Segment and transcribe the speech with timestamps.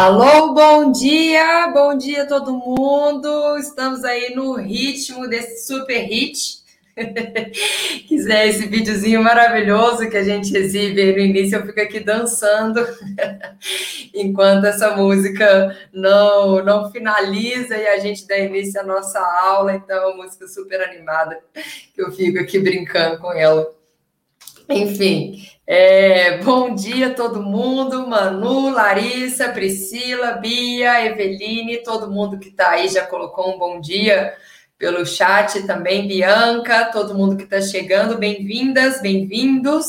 [0.00, 3.58] Alô, bom dia, bom dia todo mundo.
[3.58, 6.62] Estamos aí no ritmo desse super hit.
[8.06, 12.80] Quiser esse videozinho maravilhoso que a gente exibe no início, eu fico aqui dançando
[14.14, 19.74] enquanto essa música não não finaliza e a gente dá início à nossa aula.
[19.74, 21.40] Então, é uma música super animada
[21.92, 23.68] que eu fico aqui brincando com ela.
[24.68, 32.70] Enfim, é, bom dia todo mundo, Manu, Larissa, Priscila, Bia, Eveline, todo mundo que está
[32.70, 34.34] aí já colocou um bom dia
[34.78, 39.84] pelo chat também, Bianca, todo mundo que está chegando, bem-vindas, bem-vindos.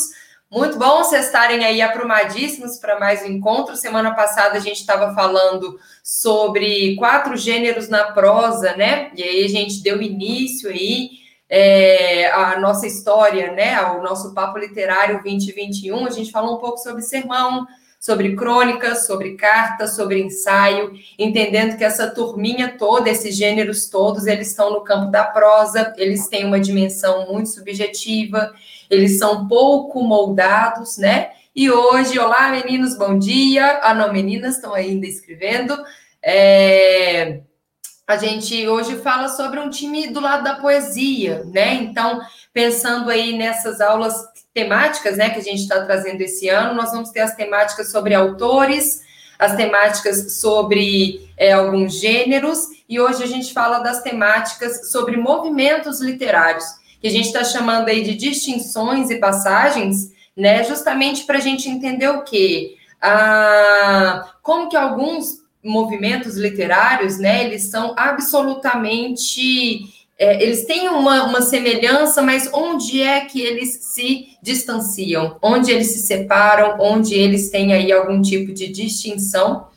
[0.52, 3.78] Muito bom vocês estarem aí aprumadíssimos para mais um encontro.
[3.78, 9.12] Semana passada a gente estava falando sobre quatro gêneros na prosa, né?
[9.16, 11.20] E aí a gente deu início aí
[11.50, 16.78] é, a nossa história, né, o nosso papo literário 2021, a gente falou um pouco
[16.78, 17.66] sobre sermão,
[18.00, 24.50] sobre crônicas, sobre cartas, sobre ensaio, entendendo que essa turminha toda, esses gêneros todos, eles
[24.50, 28.54] estão no campo da prosa, eles têm uma dimensão muito subjetiva,
[28.90, 31.32] eles são pouco moldados, né?
[31.54, 33.80] E hoje, olá meninos, bom dia.
[33.84, 35.78] Ah, não, meninas estão ainda escrevendo.
[36.24, 37.42] É,
[38.10, 41.76] a gente hoje fala sobre um time do lado da poesia, né?
[41.76, 42.20] Então,
[42.52, 44.16] pensando aí nessas aulas
[44.52, 48.16] temáticas, né, que a gente está trazendo esse ano, nós vamos ter as temáticas sobre
[48.16, 49.04] autores,
[49.38, 56.02] as temáticas sobre é, alguns gêneros, e hoje a gente fala das temáticas sobre movimentos
[56.02, 56.66] literários,
[57.00, 61.70] que a gente está chamando aí de distinções e passagens, né, justamente para a gente
[61.70, 62.76] entender o quê?
[63.00, 69.82] Ah, como que alguns movimentos literários, né, eles são absolutamente.
[70.18, 75.38] É, eles têm uma, uma semelhança, mas onde é que eles se distanciam?
[75.42, 76.78] Onde eles se separam?
[76.80, 79.68] Onde eles têm aí algum tipo de distinção?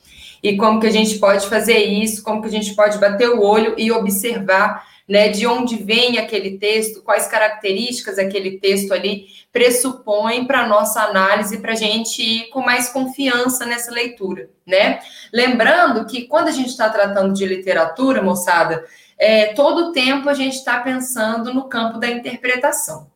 [0.42, 2.25] E como que a gente pode fazer isso?
[2.25, 6.58] Como que a gente pode bater o olho e observar né, de onde vem aquele
[6.58, 12.60] texto, quais características aquele texto ali pressupõe para nossa análise, para a gente ir com
[12.60, 15.00] mais confiança nessa leitura, né?
[15.32, 18.84] Lembrando que quando a gente está tratando de literatura, moçada,
[19.18, 23.10] é, todo o tempo a gente está pensando no campo da interpretação.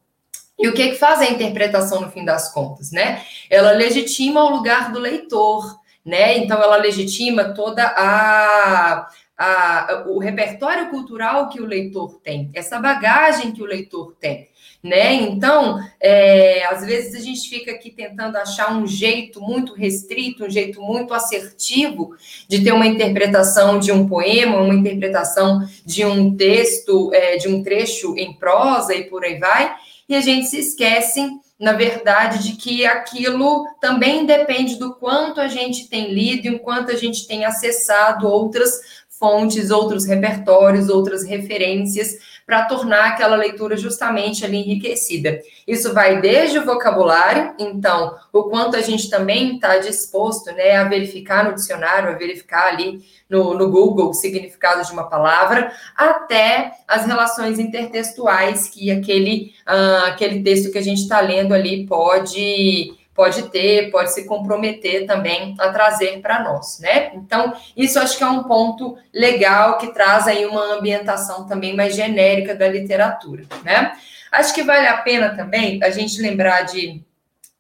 [0.59, 3.23] E o que, que faz a interpretação no fim das contas, né?
[3.51, 6.39] Ela legitima o lugar do leitor, né?
[6.39, 13.53] Então ela legitima toda a a, o repertório cultural que o leitor tem, essa bagagem
[13.53, 14.49] que o leitor tem.
[14.83, 15.15] Né?
[15.15, 20.51] Então, é, às vezes a gente fica aqui tentando achar um jeito muito restrito, um
[20.51, 22.15] jeito muito assertivo
[22.49, 27.65] de ter uma interpretação de um poema, uma interpretação de um texto, é, de um
[27.65, 29.75] trecho em prosa e por aí vai,
[30.09, 35.49] e a gente se esquece, na verdade, de que aquilo também depende do quanto a
[35.49, 41.25] gente tem lido e o quanto a gente tem acessado outras fontes, outros repertórios, outras
[41.25, 45.41] referências, para tornar aquela leitura justamente ali enriquecida.
[45.67, 50.85] Isso vai desde o vocabulário, então, o quanto a gente também está disposto né, a
[50.85, 56.73] verificar no dicionário, a verificar ali no, no Google o significado de uma palavra, até
[56.87, 62.95] as relações intertextuais que aquele, uh, aquele texto que a gente está lendo ali pode
[63.17, 67.13] pode ter, pode se comprometer também a trazer para nós, né?
[67.15, 71.97] Então, isso acho que é um ponto legal que traz aí uma ambientação também mais
[71.97, 73.93] genérica da literatura, né?
[74.31, 77.03] Acho que vale a pena também a gente lembrar de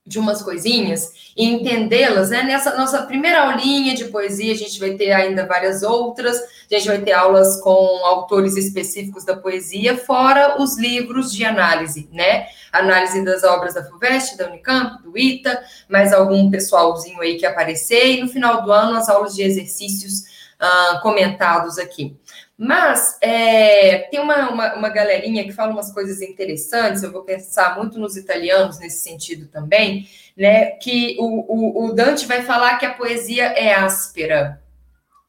[0.07, 2.45] de umas coisinhas e entendê-las, né?
[2.45, 6.87] Nessa nossa primeira aulinha de poesia, a gente vai ter ainda várias outras, a gente
[6.87, 7.75] vai ter aulas com
[8.07, 12.47] autores específicos da poesia, fora os livros de análise, né?
[12.73, 18.13] Análise das obras da FUVEST, da Unicamp, do ITA, mais algum pessoalzinho aí que aparecer,
[18.13, 20.21] e no final do ano as aulas de exercícios
[20.61, 22.17] uh, comentados aqui.
[22.59, 27.77] Mas é, tem uma, uma, uma, galerinha que fala umas coisas interessantes, eu vou pensar
[27.77, 30.71] muito nos italianos nesse sentido também, né?
[30.71, 34.63] Que o, o, o Dante vai falar que a poesia é áspera.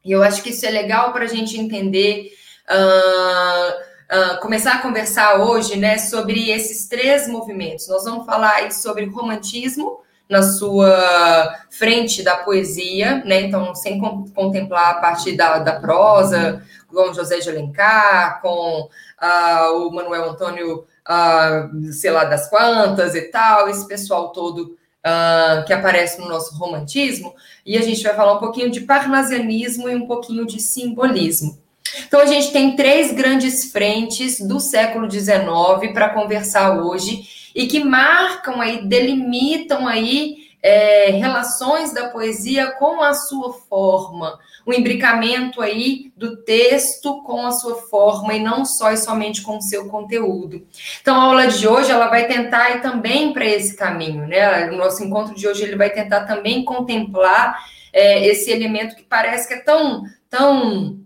[0.06, 2.32] E eu acho que isso é legal para a gente entender.
[2.70, 7.90] Uh, Uh, começar a conversar hoje né, sobre esses três movimentos.
[7.90, 13.42] Nós vamos falar sobre romantismo, na sua frente da poesia, né?
[13.42, 14.00] Então, sem
[14.34, 18.90] contemplar a parte da, da prosa, com José de Alencar, com
[19.22, 25.66] uh, o Manuel Antônio, uh, sei lá das quantas e tal, esse pessoal todo uh,
[25.66, 27.34] que aparece no nosso romantismo,
[27.66, 31.58] e a gente vai falar um pouquinho de parnasianismo e um pouquinho de simbolismo.
[32.06, 37.84] Então, a gente tem três grandes frentes do século XIX para conversar hoje e que
[37.84, 44.38] marcam aí, delimitam aí é, relações da poesia com a sua forma,
[44.68, 49.58] o imbricamento aí do texto com a sua forma e não só e somente com
[49.58, 50.68] o seu conteúdo.
[51.02, 54.70] Então, a aula de hoje ela vai tentar ir também para esse caminho, né?
[54.70, 57.58] O nosso encontro de hoje ele vai tentar também contemplar
[57.94, 61.00] é, esse elemento que parece que é tão, tão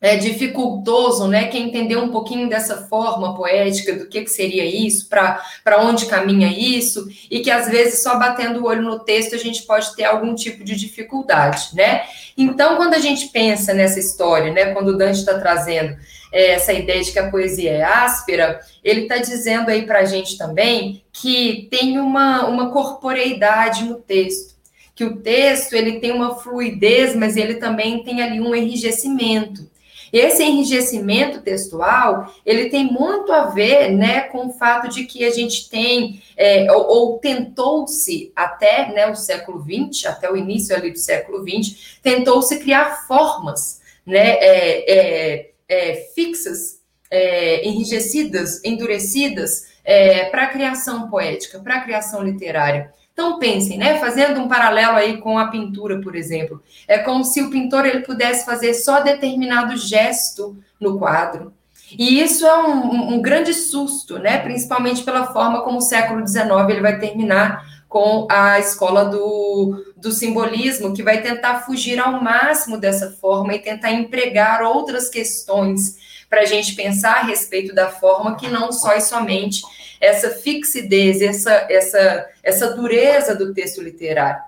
[0.00, 1.48] é dificultoso, né?
[1.48, 5.42] Quem entender um pouquinho dessa forma poética, do que, que seria isso, para
[5.80, 9.64] onde caminha isso, e que às vezes só batendo o olho no texto a gente
[9.64, 12.02] pode ter algum tipo de dificuldade, né?
[12.36, 14.72] Então, quando a gente pensa nessa história, né?
[14.72, 15.96] Quando o Dante está trazendo
[16.32, 20.04] é, essa ideia de que a poesia é áspera, ele está dizendo aí para a
[20.04, 24.56] gente também que tem uma, uma corporeidade no texto
[24.94, 29.64] que o texto ele tem uma fluidez, mas ele também tem ali um enrijecimento.
[30.12, 35.30] Esse enrijecimento textual, ele tem muito a ver, né, com o fato de que a
[35.30, 40.90] gente tem, é, ou, ou tentou-se até, né, o século XX, até o início ali
[40.90, 46.78] do século XX, tentou-se criar formas, né, é, é, é fixas,
[47.10, 52.92] é, enrijecidas, endurecidas, é, para a criação poética, para a criação literária.
[53.18, 57.42] Então pensem, né, fazendo um paralelo aí com a pintura, por exemplo, é como se
[57.42, 61.52] o pintor ele pudesse fazer só determinado gesto no quadro.
[61.98, 66.46] E isso é um, um grande susto, né, principalmente pela forma como o século XIX
[66.68, 72.78] ele vai terminar com a escola do, do simbolismo, que vai tentar fugir ao máximo
[72.78, 75.96] dessa forma e tentar empregar outras questões
[76.30, 79.62] para a gente pensar a respeito da forma que não só e somente
[80.00, 84.42] essa fixidez, essa, essa, essa dureza do texto literário.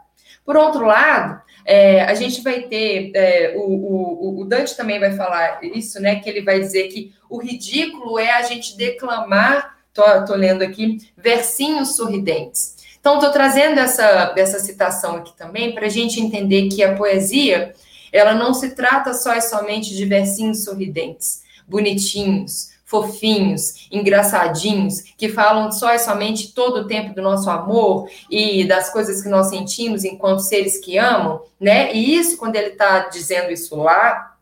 [0.45, 5.13] Por outro lado, é, a gente vai ter, é, o, o, o, Dante também vai
[5.13, 6.17] falar isso, né?
[6.17, 10.99] Que ele vai dizer que o ridículo é a gente declamar, tô, tô lendo aqui,
[11.17, 12.77] versinhos sorridentes.
[12.99, 17.73] Então, estou trazendo essa, essa citação aqui também para a gente entender que a poesia,
[18.13, 25.71] ela não se trata só e somente de versinhos sorridentes, bonitinhos, fofinhos, engraçadinhos, que falam
[25.71, 30.03] só e somente todo o tempo do nosso amor e das coisas que nós sentimos
[30.03, 31.95] enquanto seres que amam, né?
[31.95, 34.35] E isso, quando ele está dizendo isso lá,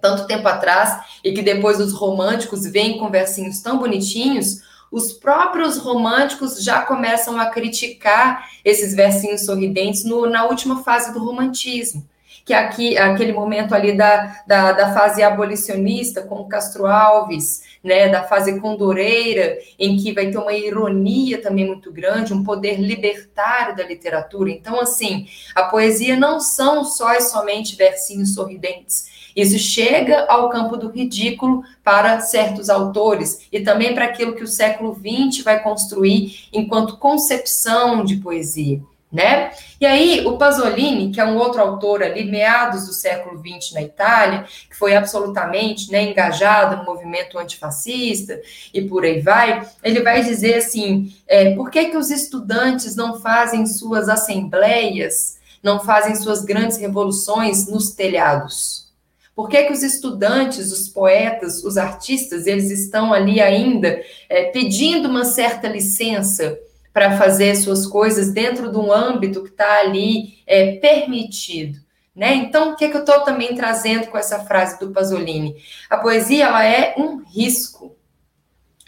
[0.00, 5.78] tanto tempo atrás, e que depois os românticos vêm com versinhos tão bonitinhos, os próprios
[5.78, 12.04] românticos já começam a criticar esses versinhos sorridentes no, na última fase do romantismo
[12.44, 18.24] que aqui aquele momento ali da, da, da fase abolicionista com Castro Alves, né, da
[18.24, 23.84] fase condoreira, em que vai ter uma ironia também muito grande, um poder libertário da
[23.84, 24.50] literatura.
[24.50, 29.10] Então, assim, a poesia não são só e somente versinhos sorridentes.
[29.34, 34.48] Isso chega ao campo do ridículo para certos autores e também para aquilo que o
[34.48, 38.82] século XX vai construir enquanto concepção de poesia
[39.12, 39.50] né?
[39.78, 43.82] E aí, o Pasolini, que é um outro autor ali, meados do século XX na
[43.82, 48.40] Itália, que foi absolutamente né, engajado no movimento antifascista
[48.72, 53.20] e por aí vai, ele vai dizer assim: é, por que, que os estudantes não
[53.20, 58.90] fazem suas assembleias, não fazem suas grandes revoluções nos telhados?
[59.34, 65.08] Por que, que os estudantes, os poetas, os artistas, eles estão ali ainda é, pedindo
[65.08, 66.58] uma certa licença?
[66.92, 71.80] Para fazer suas coisas dentro de um âmbito que está ali é, permitido.
[72.14, 72.34] Né?
[72.34, 75.56] Então, o que, que eu estou também trazendo com essa frase do Pasolini?
[75.88, 77.96] A poesia ela é um risco,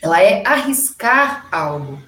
[0.02, 2.02] ela é arriscar algo.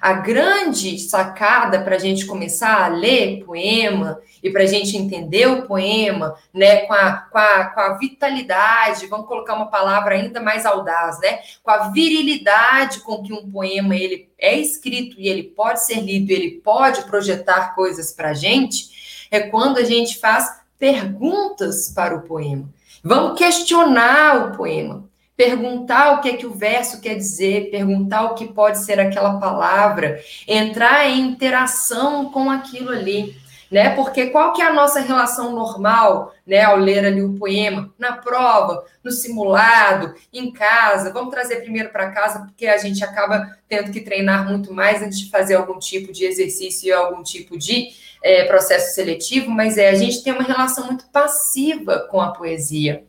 [0.00, 5.46] A grande sacada para a gente começar a ler poema e para a gente entender
[5.46, 10.40] o poema, né, com a, com, a, com a vitalidade, vamos colocar uma palavra ainda
[10.40, 15.44] mais audaz, né, com a virilidade com que um poema ele é escrito e ele
[15.44, 20.60] pode ser lido, ele pode projetar coisas para a gente, é quando a gente faz
[20.78, 22.68] perguntas para o poema.
[23.02, 28.34] Vamos questionar o poema perguntar o que é que o verso quer dizer, perguntar o
[28.34, 33.36] que pode ser aquela palavra, entrar em interação com aquilo ali,
[33.70, 33.90] né?
[33.94, 38.12] Porque qual que é a nossa relação normal, né, ao ler ali o poema, na
[38.12, 41.12] prova, no simulado, em casa.
[41.12, 45.18] Vamos trazer primeiro para casa, porque a gente acaba tendo que treinar muito mais antes
[45.18, 47.88] de fazer algum tipo de exercício e algum tipo de
[48.22, 53.04] é, processo seletivo, mas é a gente tem uma relação muito passiva com a poesia.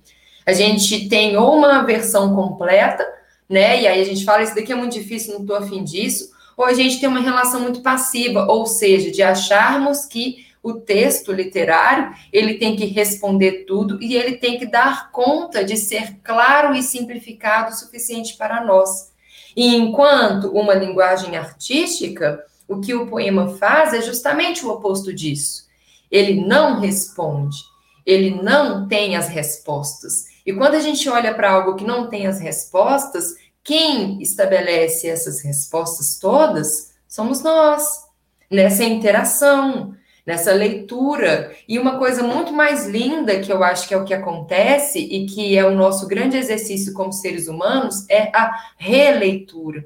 [0.48, 3.06] A gente tem ou uma versão completa,
[3.50, 3.82] né?
[3.82, 6.66] E aí a gente fala, isso daqui é muito difícil, não estou afim disso, ou
[6.66, 12.14] a gente tem uma relação muito passiva, ou seja, de acharmos que o texto literário
[12.34, 16.82] ele tem que responder tudo e ele tem que dar conta de ser claro e
[16.82, 19.12] simplificado o suficiente para nós.
[19.56, 25.68] E enquanto uma linguagem artística, o que o poema faz é justamente o oposto disso.
[26.12, 27.58] Ele não responde,
[28.06, 30.26] ele não tem as respostas.
[30.48, 35.42] E quando a gente olha para algo que não tem as respostas, quem estabelece essas
[35.42, 38.06] respostas todas somos nós,
[38.50, 39.94] nessa interação,
[40.26, 41.54] nessa leitura.
[41.68, 45.26] E uma coisa muito mais linda, que eu acho que é o que acontece e
[45.26, 49.86] que é o nosso grande exercício como seres humanos, é a releitura.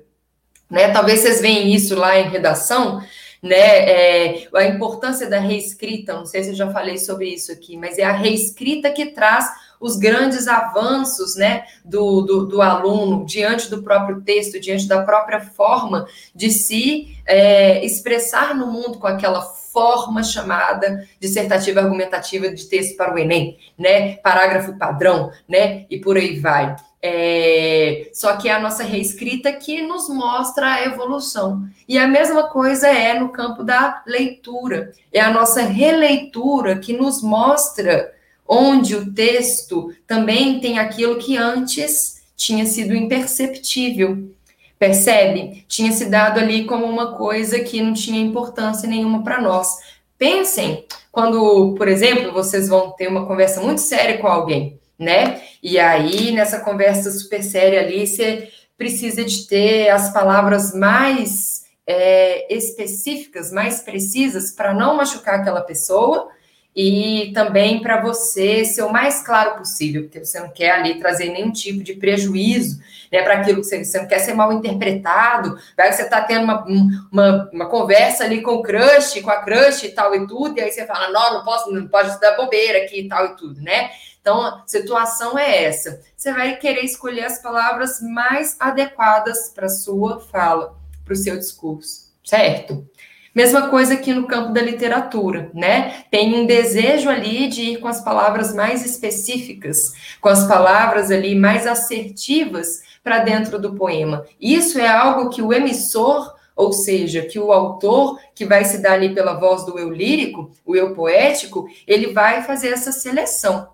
[0.70, 0.92] Né?
[0.92, 3.02] Talvez vocês veem isso lá em redação,
[3.42, 4.36] né?
[4.36, 7.98] É, a importância da reescrita, não sei se eu já falei sobre isso aqui, mas
[7.98, 9.50] é a reescrita que traz
[9.82, 15.42] os grandes avanços né, do, do, do, aluno diante do próprio texto, diante da própria
[15.42, 22.96] forma de se é, expressar no mundo com aquela forma chamada dissertativa argumentativa de texto
[22.96, 24.18] para o Enem, né?
[24.18, 25.86] Parágrafo padrão, né?
[25.90, 26.76] E por aí vai.
[27.04, 31.66] É, só que é a nossa reescrita que nos mostra a evolução.
[31.88, 34.92] E a mesma coisa é no campo da leitura.
[35.12, 38.14] É a nossa releitura que nos mostra
[38.52, 44.30] onde o texto também tem aquilo que antes tinha sido imperceptível.
[44.78, 45.64] Percebe?
[45.68, 49.70] Tinha se dado ali como uma coisa que não tinha importância nenhuma para nós.
[50.18, 55.42] Pensem quando, por exemplo, vocês vão ter uma conversa muito séria com alguém né?
[55.64, 62.54] E aí, nessa conversa super séria ali, você precisa de ter as palavras mais é,
[62.56, 66.30] específicas, mais precisas, para não machucar aquela pessoa
[66.76, 71.30] e também para você ser o mais claro possível, porque você não quer ali trazer
[71.30, 72.80] nenhum tipo de prejuízo
[73.12, 76.22] né, para aquilo que você, você não quer ser mal interpretado, vai que você está
[76.22, 76.66] tendo uma,
[77.12, 80.62] uma, uma, conversa ali com o crush, com a crush e tal e tudo, e
[80.62, 83.62] aí você fala, não, não posso, não pode dar bobeira aqui e tal e tudo,
[83.62, 83.92] né?
[84.22, 86.00] Então, a situação é essa.
[86.16, 92.14] Você vai querer escolher as palavras mais adequadas para sua fala, para o seu discurso,
[92.24, 92.88] certo?
[93.34, 96.04] Mesma coisa aqui no campo da literatura, né?
[96.12, 101.34] Tem um desejo ali de ir com as palavras mais específicas, com as palavras ali
[101.34, 104.26] mais assertivas para dentro do poema.
[104.40, 108.94] Isso é algo que o emissor, ou seja, que o autor, que vai se dar
[108.94, 113.70] ali pela voz do eu lírico, o eu poético, ele vai fazer essa seleção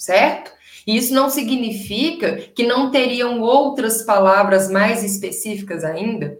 [0.00, 0.50] certo?
[0.86, 6.38] Isso não significa que não teriam outras palavras mais específicas ainda,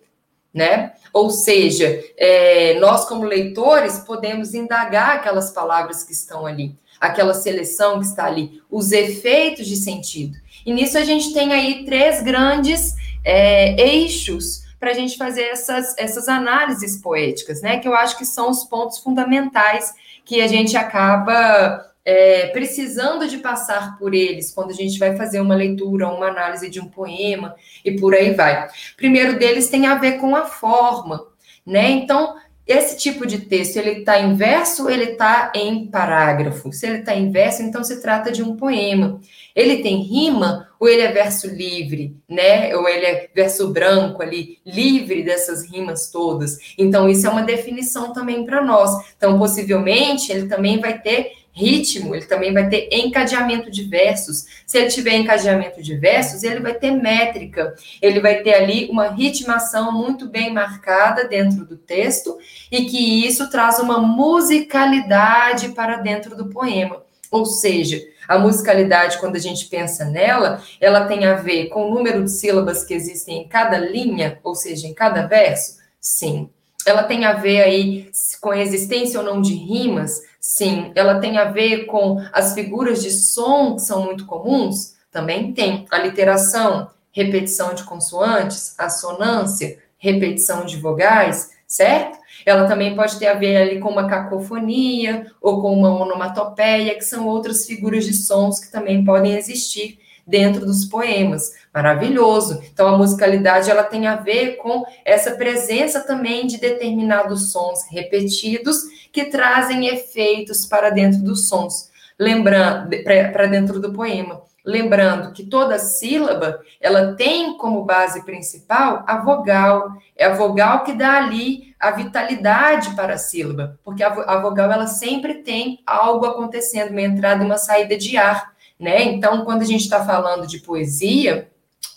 [0.53, 0.93] né?
[1.13, 8.01] Ou seja, é, nós, como leitores, podemos indagar aquelas palavras que estão ali, aquela seleção
[8.01, 10.37] que está ali, os efeitos de sentido.
[10.65, 15.95] E nisso a gente tem aí três grandes é, eixos para a gente fazer essas,
[15.99, 17.79] essas análises poéticas, né?
[17.79, 19.93] Que eu acho que são os pontos fundamentais
[20.25, 25.41] que a gente acaba é, precisando de passar por eles quando a gente vai fazer
[25.41, 27.55] uma leitura, uma análise de um poema
[27.85, 28.69] e por aí vai.
[28.97, 31.27] Primeiro deles tem a ver com a forma,
[31.67, 31.91] né?
[31.91, 36.73] Então, esse tipo de texto, ele está em verso, ele está em parágrafo.
[36.73, 39.21] Se ele está em verso, então se trata de um poema.
[39.57, 42.75] Ele tem rima ou ele é verso livre, né?
[42.77, 46.59] Ou ele é verso branco ali, livre dessas rimas todas.
[46.79, 48.91] Então isso é uma definição também para nós.
[49.17, 54.47] Então possivelmente ele também vai ter ritmo, ele também vai ter encadeamento de versos.
[54.67, 59.09] Se ele tiver encadeamento de versos, ele vai ter métrica, ele vai ter ali uma
[59.09, 62.39] ritmação muito bem marcada dentro do texto
[62.71, 67.03] e que isso traz uma musicalidade para dentro do poema.
[67.31, 71.95] Ou seja, a musicalidade, quando a gente pensa nela, ela tem a ver com o
[71.95, 75.79] número de sílabas que existem em cada linha, ou seja, em cada verso?
[76.01, 76.51] Sim.
[76.87, 80.23] Ela tem a ver aí com a existência ou não de rimas?
[80.41, 80.91] Sim.
[80.95, 84.95] Ela tem a ver com as figuras de som que são muito comuns?
[85.13, 85.87] Também tem.
[85.91, 92.19] A literação, repetição de consoantes, assonância, repetição de vogais, certo?
[92.47, 97.05] Ela também pode ter a ver ali com uma cacofonia ou com uma onomatopeia, que
[97.05, 101.53] são outras figuras de sons que também podem existir dentro dos poemas.
[101.73, 102.63] Maravilhoso.
[102.73, 108.83] Então a musicalidade ela tem a ver com essa presença também de determinados sons repetidos
[109.13, 112.91] que trazem efeitos para dentro dos sons, lembrando
[113.33, 114.43] para dentro do poema.
[114.63, 119.91] Lembrando que toda sílaba ela tem como base principal a vogal.
[120.15, 124.87] É a vogal que dá ali a vitalidade para a sílaba, porque a vogal ela
[124.87, 129.05] sempre tem algo acontecendo, uma entrada e uma saída de ar né?
[129.05, 131.49] Então, quando a gente está falando de poesia,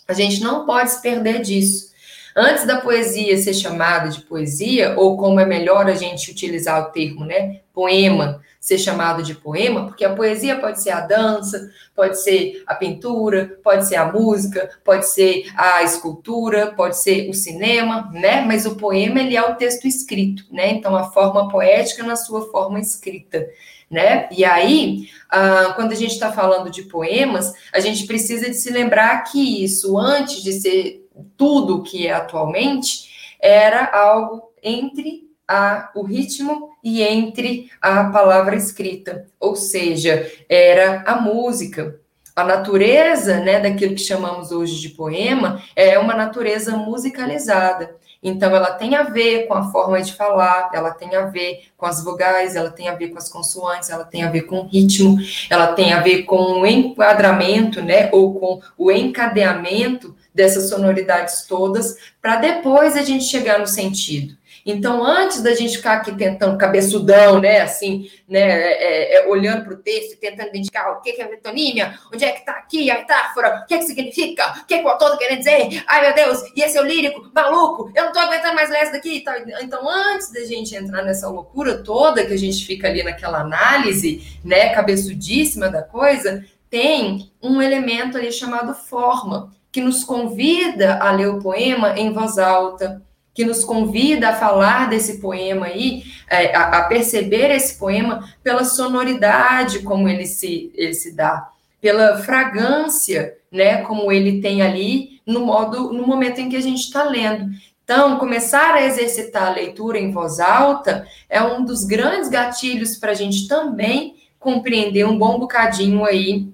[0.06, 1.94] a gente não pode se perder disso.
[2.36, 6.90] Antes da poesia ser chamada de poesia, ou como é melhor a gente utilizar o
[6.90, 12.20] termo, né, poema, ser chamado de poema, porque a poesia pode ser a dança, pode
[12.22, 18.10] ser a pintura, pode ser a música, pode ser a escultura, pode ser o cinema,
[18.12, 18.40] né?
[18.40, 20.70] Mas o poema ele é o texto escrito, né?
[20.70, 23.46] Então a forma poética na sua forma escrita.
[23.94, 24.28] Né?
[24.32, 28.72] E aí, ah, quando a gente está falando de poemas, a gente precisa de se
[28.72, 36.02] lembrar que isso, antes de ser tudo que é atualmente, era algo entre a, o
[36.02, 42.00] ritmo e entre a palavra escrita, ou seja, era a música.
[42.34, 47.94] A natureza, né, daquilo que chamamos hoje de poema, é uma natureza musicalizada.
[48.26, 51.84] Então, ela tem a ver com a forma de falar, ela tem a ver com
[51.84, 54.66] as vogais, ela tem a ver com as consoantes, ela tem a ver com o
[54.66, 55.18] ritmo,
[55.50, 61.96] ela tem a ver com o enquadramento, né, ou com o encadeamento dessas sonoridades todas,
[62.22, 64.34] para depois a gente chegar no sentido.
[64.64, 69.74] Então, antes da gente ficar aqui tentando cabeçudão, né, assim, né, é, é, olhando para
[69.74, 72.98] o texto e tentando identificar o que é metonímia, onde é que está aqui a
[72.98, 75.84] metáfora, o que é que significa, o que, é que o autor está querendo dizer,
[75.86, 78.78] ai meu Deus, e esse é o lírico, maluco, eu não estou aguentando mais ler
[78.78, 79.22] essa daqui.
[79.60, 84.22] Então, antes da gente entrar nessa loucura toda, que a gente fica ali naquela análise,
[84.42, 91.28] né, cabeçudíssima da coisa, tem um elemento ali chamado forma, que nos convida a ler
[91.28, 93.02] o poema em voz alta,
[93.34, 99.80] que nos convida a falar desse poema aí, é, a, perceber esse poema pela sonoridade
[99.80, 101.48] como ele se, ele se dá,
[101.80, 106.80] pela fragrância, né, como ele tem ali no modo, no momento em que a gente
[106.80, 107.50] está lendo.
[107.82, 113.10] Então, começar a exercitar a leitura em voz alta é um dos grandes gatilhos para
[113.10, 116.48] a gente também compreender um bom bocadinho aí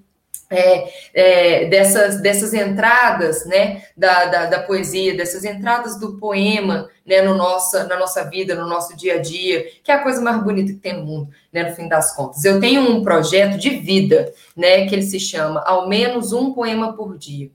[0.51, 7.23] é, é, dessas, dessas entradas né, da, da, da, poesia, dessas entradas do poema né,
[7.23, 10.43] no nossa, na nossa vida, no nosso dia a dia, que é a coisa mais
[10.43, 12.45] bonita que tem no mundo, né, no fim das contas.
[12.45, 16.95] Eu tenho um projeto de vida, né, que ele se chama Ao menos um poema
[16.95, 17.51] por dia.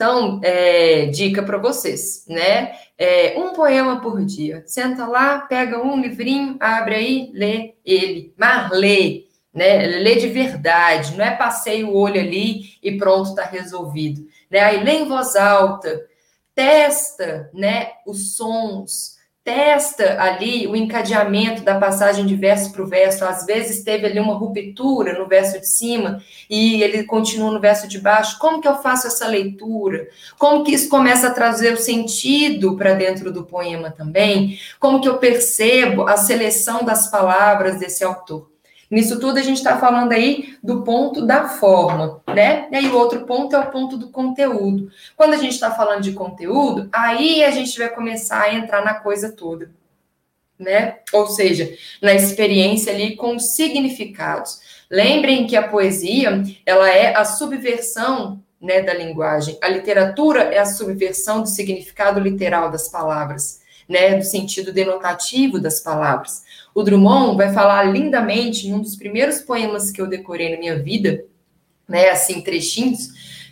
[0.00, 2.72] Então, é, dica para vocês, né?
[2.96, 4.62] É, um poema por dia.
[4.64, 8.32] Senta lá, pega um livrinho, abre aí, lê ele.
[8.34, 9.86] Mas lê, né?
[9.86, 14.26] Lê de verdade, não é passei o olho ali e pronto, está resolvido.
[14.50, 14.60] Né?
[14.60, 16.06] Aí lê em voz alta,
[16.54, 23.24] testa né, os sons, testa ali o encadeamento da passagem de verso para o verso.
[23.24, 27.88] Às vezes teve ali uma ruptura no verso de cima e ele continua no verso
[27.88, 28.38] de baixo.
[28.38, 30.08] Como que eu faço essa leitura?
[30.38, 34.58] Como que isso começa a trazer o sentido para dentro do poema também?
[34.78, 38.50] Como que eu percebo a seleção das palavras desse autor?
[38.90, 42.66] Nisso tudo a gente está falando aí do ponto da forma, né?
[42.72, 44.90] E aí o outro ponto é o ponto do conteúdo.
[45.16, 48.94] Quando a gente está falando de conteúdo, aí a gente vai começar a entrar na
[48.94, 49.70] coisa toda,
[50.58, 50.98] né?
[51.12, 51.72] Ou seja,
[52.02, 54.60] na experiência ali com significados.
[54.90, 59.56] Lembrem que a poesia, ela é a subversão né, da linguagem.
[59.62, 65.80] A literatura é a subversão do significado literal das palavras, né, do sentido denotativo das
[65.80, 66.44] palavras.
[66.72, 70.78] O Drummond vai falar lindamente em um dos primeiros poemas que eu decorei na minha
[70.78, 71.24] vida,
[71.88, 73.08] né, assim, trechinhos,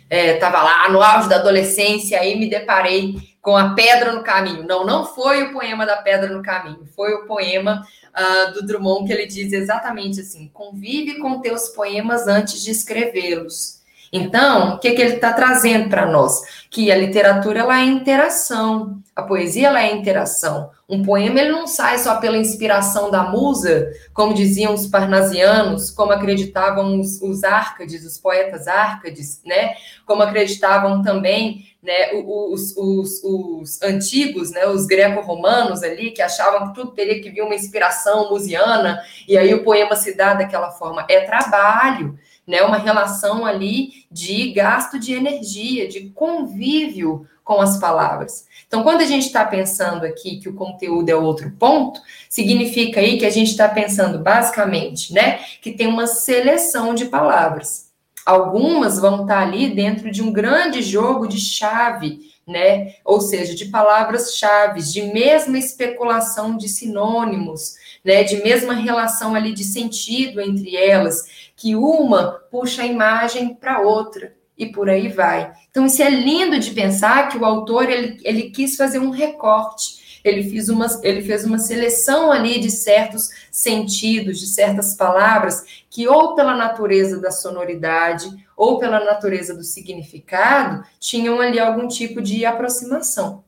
[0.09, 4.65] estava é, lá no auge da adolescência, aí me deparei com a Pedra no Caminho.
[4.65, 9.05] Não, não foi o poema da Pedra no Caminho, foi o poema uh, do Drummond
[9.05, 13.78] que ele diz exatamente assim: convive com teus poemas antes de escrevê-los.
[14.11, 16.41] Então, o que, que ele está trazendo para nós?
[16.69, 20.71] Que a literatura ela é interação, a poesia ela é interação.
[20.87, 26.11] Um poema ele não sai só pela inspiração da musa, como diziam os parnasianos, como
[26.11, 29.75] acreditavam os, os árcades, os poetas árcades, né?
[30.05, 36.75] Como acreditavam também né, os, os, os antigos, né, os greco-romanos ali, que achavam que
[36.75, 41.05] tudo teria que vir uma inspiração musiana, e aí o poema se dá daquela forma.
[41.09, 42.17] É trabalho,
[42.49, 48.47] né, uma relação ali de gasto de energia, de convívio com as palavras.
[48.67, 53.19] Então, quando a gente está pensando aqui que o conteúdo é outro ponto, significa aí
[53.19, 57.89] que a gente está pensando basicamente, né, que tem uma seleção de palavras.
[58.25, 62.95] Algumas vão estar tá ali dentro de um grande jogo de chave, né?
[63.05, 68.23] Ou seja, de palavras-chave, de mesma especulação de sinônimos, né?
[68.23, 74.33] De mesma relação ali de sentido entre elas, que uma puxa a imagem para outra
[74.57, 75.53] e por aí vai.
[75.69, 80.21] Então, isso é lindo de pensar que o autor ele, ele quis fazer um recorte,
[80.23, 86.07] ele fez, uma, ele fez uma seleção ali de certos sentidos, de certas palavras, que
[86.07, 92.45] ou pela natureza da sonoridade, ou pela natureza do significado, tinham ali algum tipo de
[92.45, 93.43] aproximação.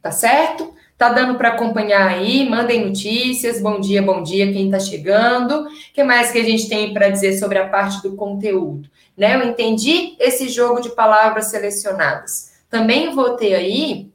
[0.00, 0.74] Tá certo?
[0.98, 2.50] Tá dando para acompanhar aí?
[2.50, 3.62] Mandem notícias.
[3.62, 5.60] Bom dia, bom dia quem está chegando.
[5.60, 8.90] O que mais que a gente tem para dizer sobre a parte do conteúdo?
[9.16, 9.36] Né?
[9.36, 12.50] Eu entendi esse jogo de palavras selecionadas.
[12.68, 14.10] Também vou ter aí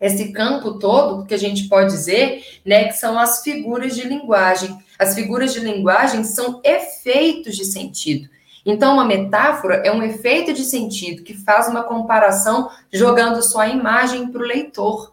[0.00, 4.76] esse campo todo que a gente pode dizer, né, que são as figuras de linguagem.
[4.98, 8.30] As figuras de linguagem são efeitos de sentido.
[8.64, 14.28] Então, uma metáfora é um efeito de sentido que faz uma comparação jogando sua imagem
[14.28, 15.11] para o leitor.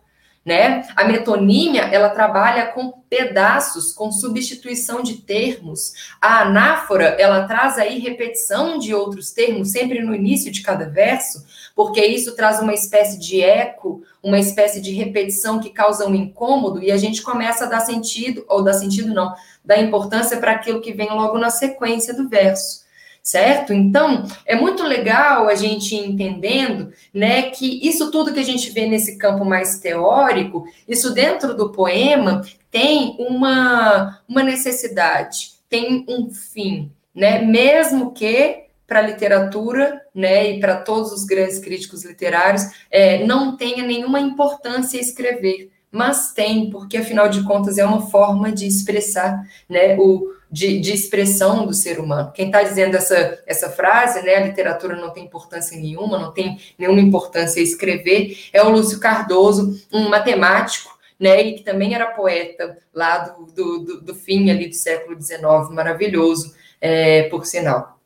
[0.49, 0.83] Né?
[0.95, 5.93] A metonímia, ela trabalha com pedaços, com substituição de termos.
[6.19, 11.45] A anáfora, ela traz aí repetição de outros termos, sempre no início de cada verso,
[11.75, 16.81] porque isso traz uma espécie de eco, uma espécie de repetição que causa um incômodo,
[16.81, 20.81] e a gente começa a dar sentido, ou dar sentido não, dar importância para aquilo
[20.81, 22.88] que vem logo na sequência do verso
[23.23, 23.73] certo?
[23.73, 28.87] Então, é muito legal a gente entendendo, né, que isso tudo que a gente vê
[28.87, 36.91] nesse campo mais teórico, isso dentro do poema tem uma, uma necessidade, tem um fim,
[37.13, 37.41] né?
[37.41, 43.55] Mesmo que para a literatura, né, e para todos os grandes críticos literários, é, não
[43.55, 49.43] tenha nenhuma importância escrever, mas tem, porque afinal de contas é uma forma de expressar,
[49.69, 52.31] né, o, de, de expressão do ser humano.
[52.33, 56.59] Quem está dizendo essa, essa frase, né, a literatura não tem importância nenhuma, não tem
[56.77, 62.77] nenhuma importância escrever, é o Lúcio Cardoso, um matemático, né, e que também era poeta
[62.93, 67.98] lá do, do, do, do fim ali do século XIX, maravilhoso, é, por sinal.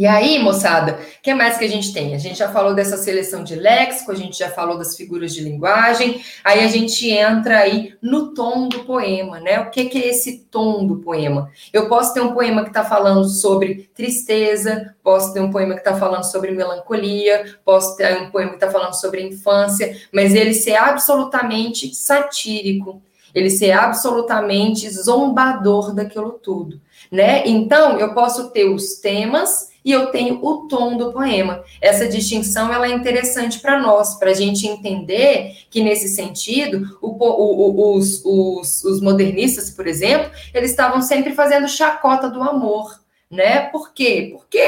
[0.00, 2.14] E aí, moçada, o que mais que a gente tem?
[2.14, 5.42] A gente já falou dessa seleção de léxico, a gente já falou das figuras de
[5.42, 9.60] linguagem, aí a gente entra aí no tom do poema, né?
[9.60, 11.50] O que, que é esse tom do poema?
[11.70, 15.80] Eu posso ter um poema que está falando sobre tristeza, posso ter um poema que
[15.80, 20.54] está falando sobre melancolia, posso ter um poema que está falando sobre infância, mas ele
[20.54, 23.02] ser absolutamente satírico,
[23.34, 26.80] ele ser absolutamente zombador daquilo tudo,
[27.12, 27.46] né?
[27.46, 31.62] Então, eu posso ter os temas e eu tenho o tom do poema.
[31.80, 37.08] Essa distinção ela é interessante para nós, para a gente entender que, nesse sentido, o,
[37.08, 43.00] o, os, os, os modernistas, por exemplo, eles estavam sempre fazendo chacota do amor.
[43.30, 43.60] Né?
[43.70, 44.34] Por quê?
[44.36, 44.60] Porque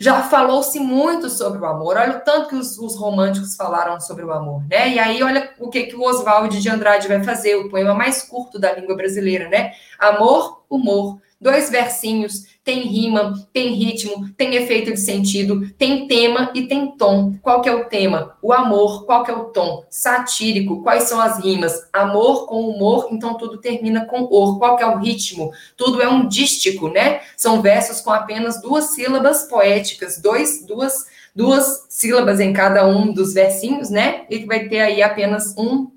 [0.00, 1.96] já falou-se muito sobre o amor.
[1.96, 4.88] Olha o tanto que os, os, românticos falaram sobre o amor, né?
[4.88, 8.22] E aí, olha o que, que o Oswald de Andrade vai fazer, o poema mais
[8.22, 9.72] curto da língua brasileira, né?
[9.98, 11.20] Amor, humor.
[11.40, 17.34] Dois versinhos tem rima, tem ritmo, tem efeito de sentido, tem tema e tem tom.
[17.40, 18.36] Qual que é o tema?
[18.42, 19.06] O amor.
[19.06, 19.82] Qual que é o tom?
[19.88, 20.82] Satírico.
[20.82, 21.88] Quais são as rimas?
[21.92, 24.58] Amor com humor, então tudo termina com or.
[24.58, 25.50] Qual que é o ritmo?
[25.76, 27.22] Tudo é um dístico, né?
[27.38, 33.32] São versos com apenas duas sílabas poéticas, dois, duas, duas sílabas em cada um dos
[33.32, 34.26] versinhos, né?
[34.28, 35.90] E vai ter aí apenas um,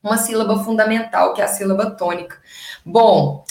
[0.00, 2.36] uma sílaba fundamental, que é a sílaba tônica.
[2.86, 3.44] Bom,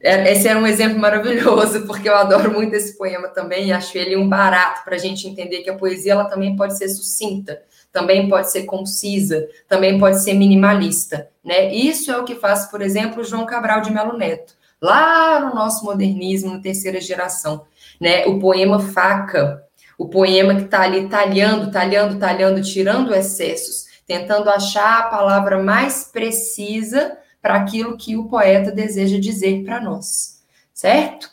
[0.00, 4.28] esse era um exemplo maravilhoso, porque eu adoro muito esse poema também, acho ele um
[4.28, 7.60] barato para a gente entender que a poesia ela também pode ser sucinta,
[7.92, 11.74] também pode ser concisa, também pode ser minimalista, né?
[11.74, 15.84] Isso é o que faz, por exemplo, João Cabral de Melo Neto, lá no nosso
[15.84, 17.64] modernismo, na terceira geração,
[18.00, 18.24] né?
[18.26, 19.64] O poema Faca,
[19.96, 26.04] o poema que está ali talhando, talhando, talhando, tirando excessos, tentando achar a palavra mais
[26.04, 30.42] precisa para aquilo que o poeta deseja dizer para nós,
[30.74, 31.30] certo?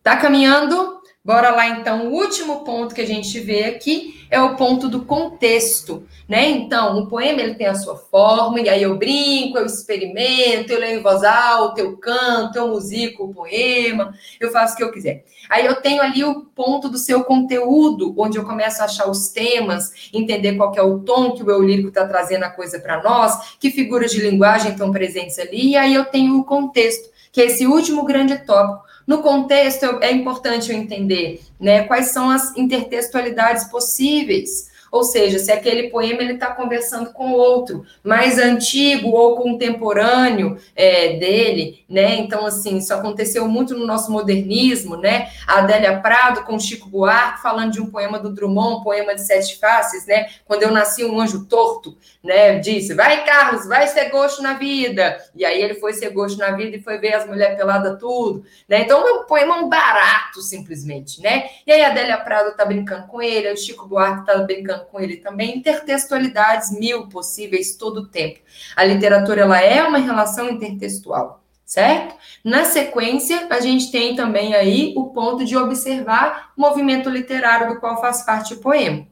[0.00, 1.00] Tá caminhando?
[1.24, 2.06] Bora lá então.
[2.06, 6.48] O último ponto que a gente vê aqui é o ponto do contexto, né?
[6.48, 10.80] Então, o poema ele tem a sua forma, e aí eu brinco, eu experimento, eu
[10.80, 14.92] leio em voz alta, eu canto, eu musico o poema, eu faço o que eu
[14.92, 15.24] quiser.
[15.48, 19.28] Aí eu tenho ali o ponto do seu conteúdo, onde eu começo a achar os
[19.28, 23.02] temas, entender qual é o tom que o eu lírico está trazendo a coisa para
[23.02, 27.40] nós, que figuras de linguagem estão presentes ali, e aí eu tenho o contexto, que
[27.40, 32.56] é esse último grande tópico no contexto, é importante eu entender né, quais são as
[32.56, 39.36] intertextualidades possíveis ou seja, se aquele poema ele está conversando com outro, mais antigo ou
[39.36, 42.16] contemporâneo é, dele, né?
[42.16, 45.28] Então, assim, isso aconteceu muito no nosso modernismo, né?
[45.46, 49.22] A Adélia Prado com Chico Buarque falando de um poema do Drummond, um poema de
[49.22, 50.28] sete faces, né?
[50.46, 52.58] Quando eu nasci um anjo torto, né?
[52.58, 55.18] Disse, vai Carlos, vai ser gosto na vida.
[55.34, 58.44] E aí ele foi ser gosto na vida e foi ver as mulheres peladas tudo,
[58.68, 58.80] né?
[58.80, 61.50] Então, é um poema um barato, simplesmente, né?
[61.66, 65.00] E aí a Adélia Prado tá brincando com ele, o Chico Buarque tá brincando com
[65.00, 68.40] ele também, intertextualidades mil possíveis todo o tempo.
[68.74, 72.14] A literatura ela é uma relação intertextual, certo?
[72.44, 77.80] Na sequência, a gente tem também aí o ponto de observar o movimento literário do
[77.80, 79.06] qual faz parte o poema.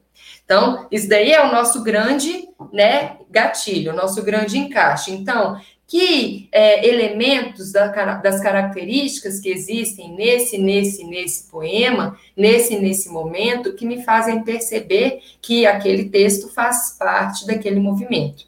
[0.45, 5.11] Então, isso daí é o nosso grande né, gatilho, o nosso grande encaixe.
[5.11, 13.09] Então, que é, elementos da, das características que existem nesse, nesse, nesse poema, nesse, nesse
[13.11, 18.47] momento, que me fazem perceber que aquele texto faz parte daquele movimento.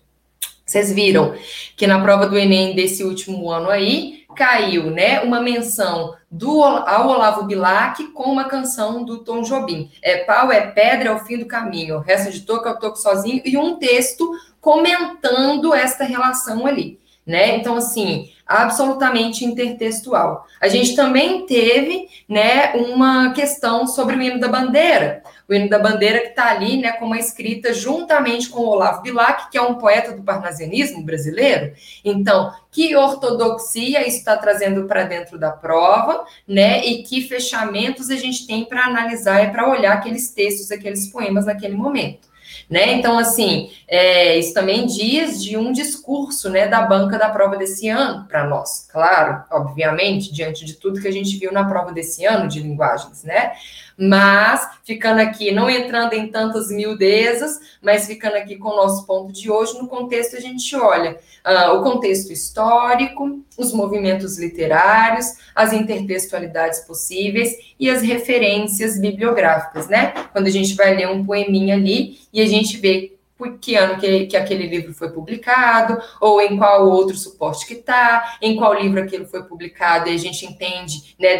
[0.65, 1.35] Vocês viram
[1.77, 7.09] que na prova do Enem desse último ano aí, caiu, né, uma menção do ao
[7.09, 9.91] Olavo Bilac com uma canção do Tom Jobim.
[10.03, 11.97] É pau, é pedra, é o fim do caminho.
[11.97, 14.29] O resto de toco, eu toco sozinho e um texto
[14.61, 17.57] comentando esta relação ali né?
[17.57, 20.47] Então, assim, absolutamente intertextual.
[20.61, 25.23] A gente também teve, né, uma questão sobre o hino da bandeira.
[25.49, 29.03] O hino da bandeira que está ali, né, com uma escrita juntamente com o Olavo
[29.03, 31.73] Bilac, que é um poeta do parnasianismo brasileiro.
[32.05, 38.17] Então, que ortodoxia isso está trazendo para dentro da prova, né, e que fechamentos a
[38.17, 42.29] gente tem para analisar e para olhar aqueles textos, aqueles poemas naquele momento.
[42.69, 42.95] Né?
[42.95, 47.89] Então, assim, é, isso também diz de um discurso né, da banca da prova desse
[47.89, 52.25] ano para nós, claro, obviamente, diante de tudo que a gente viu na prova desse
[52.25, 53.53] ano de linguagens, né?
[53.99, 59.33] Mas ficando aqui, não entrando em tantas miudezas, mas ficando aqui com o nosso ponto
[59.33, 65.73] de hoje, no contexto a gente olha uh, o contexto histórico, os movimentos literários, as
[65.73, 70.13] intertextualidades possíveis e as referências bibliográficas, né?
[70.31, 73.99] Quando a gente vai ler um poeminha ali e a gente vê por que ano
[73.99, 78.75] que, que aquele livro foi publicado, ou em qual outro suporte que está, em qual
[78.75, 81.37] livro aquilo foi publicado, e a gente entende, né,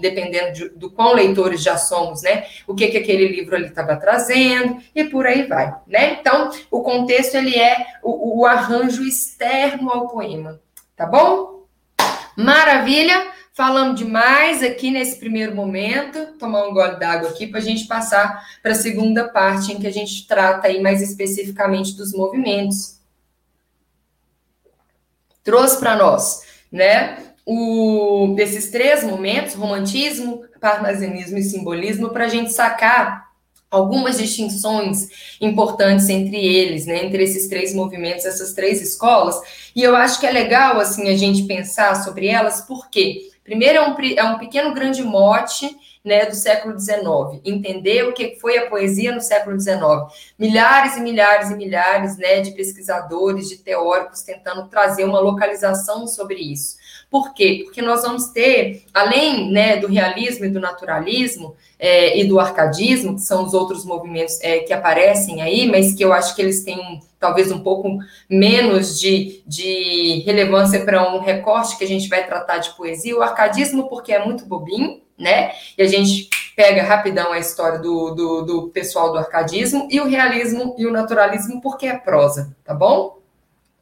[0.00, 3.96] dependendo de, do quão leitores já somos, né, o que, que aquele livro ali estava
[3.96, 6.18] trazendo, e por aí vai, né?
[6.20, 10.60] Então, o contexto, ele é o, o arranjo externo ao poema,
[10.96, 11.64] tá bom?
[12.36, 13.34] Maravilha!
[13.56, 18.44] Falamos demais aqui nesse primeiro momento, tomar um gole d'água aqui para a gente passar
[18.60, 22.98] para a segunda parte, em que a gente trata aí mais especificamente dos movimentos.
[25.44, 32.52] Trouxe para nós, né, o, desses três momentos, romantismo, parnasianismo e simbolismo, para a gente
[32.52, 33.28] sacar
[33.70, 39.40] algumas distinções importantes entre eles, né, entre esses três movimentos, essas três escolas,
[39.76, 43.88] e eu acho que é legal, assim, a gente pensar sobre elas, porque Primeiro, é
[43.88, 48.68] um, é um pequeno grande mote né, do século XIX, entender o que foi a
[48.68, 49.80] poesia no século XIX.
[50.38, 56.36] Milhares e milhares e milhares né, de pesquisadores, de teóricos tentando trazer uma localização sobre
[56.36, 56.76] isso.
[57.10, 57.62] Por quê?
[57.64, 63.14] Porque nós vamos ter, além né, do realismo e do naturalismo é, e do arcadismo,
[63.14, 66.64] que são os outros movimentos é, que aparecem aí, mas que eu acho que eles
[66.64, 72.26] têm talvez um pouco menos de, de relevância para um recorte que a gente vai
[72.26, 73.16] tratar de poesia.
[73.16, 75.52] O arcadismo, porque é muito bobinho, né?
[75.78, 80.06] E a gente pega rapidão a história do, do, do pessoal do arcadismo, e o
[80.06, 83.18] realismo e o naturalismo, porque é prosa, tá bom?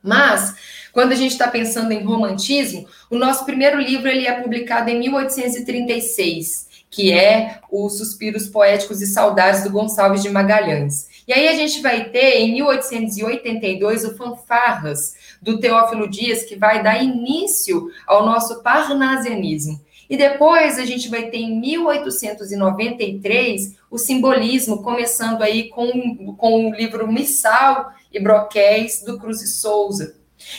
[0.02, 0.54] Mas
[0.92, 4.98] quando a gente está pensando em romantismo, o nosso primeiro livro ele é publicado em
[4.98, 11.08] 1836, que é Os Suspiros Poéticos e Saudades do Gonçalves de Magalhães.
[11.26, 16.82] E aí a gente vai ter, em 1882, o Fanfarras, do Teófilo Dias, que vai
[16.82, 19.80] dar início ao nosso parnasianismo.
[20.10, 26.74] E depois a gente vai ter em 1893 o simbolismo, começando aí com, com o
[26.74, 30.16] livro Missal e Broquéis do Cruz e Souza.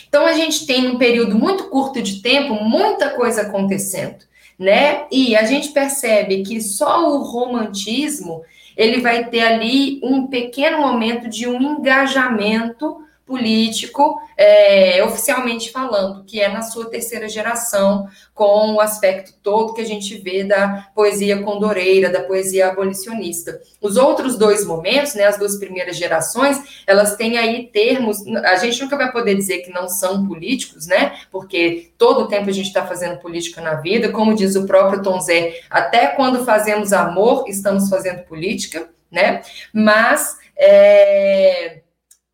[0.08, 4.24] Então a gente tem um período muito curto de tempo muita coisa acontecendo,
[4.58, 5.06] né?
[5.12, 8.42] E a gente percebe que só o romantismo
[8.76, 16.42] ele vai ter ali um pequeno momento de um engajamento político, é, oficialmente falando, que
[16.42, 21.42] é na sua terceira geração, com o aspecto todo que a gente vê da poesia
[21.42, 23.62] condoreira, da poesia abolicionista.
[23.80, 28.82] Os outros dois momentos, né, as duas primeiras gerações, elas têm aí termos, a gente
[28.82, 32.68] nunca vai poder dizer que não são políticos, né, porque todo o tempo a gente
[32.68, 37.46] está fazendo política na vida, como diz o próprio Tom Zé, até quando fazemos amor,
[37.48, 39.42] estamos fazendo política, né,
[39.74, 40.44] mas...
[40.56, 41.83] É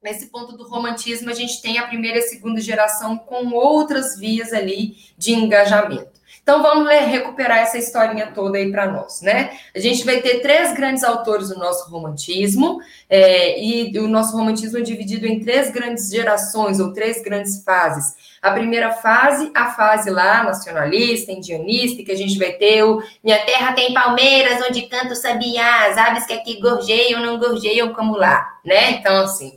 [0.01, 4.53] nesse ponto do romantismo, a gente tem a primeira e segunda geração com outras vias
[4.53, 6.19] ali de engajamento.
[6.41, 9.51] Então vamos recuperar essa historinha toda aí para nós, né?
[9.75, 14.79] A gente vai ter três grandes autores do nosso romantismo, é, e o nosso romantismo
[14.79, 18.15] é dividido em três grandes gerações ou três grandes fases.
[18.41, 23.45] A primeira fase, a fase lá nacionalista, indianista, que a gente vai ter o Minha
[23.45, 28.91] terra tem palmeiras, onde canto sabiás, aves que aqui gorjeiam, não gorjeiam como lá, né?
[28.91, 29.55] Então, assim,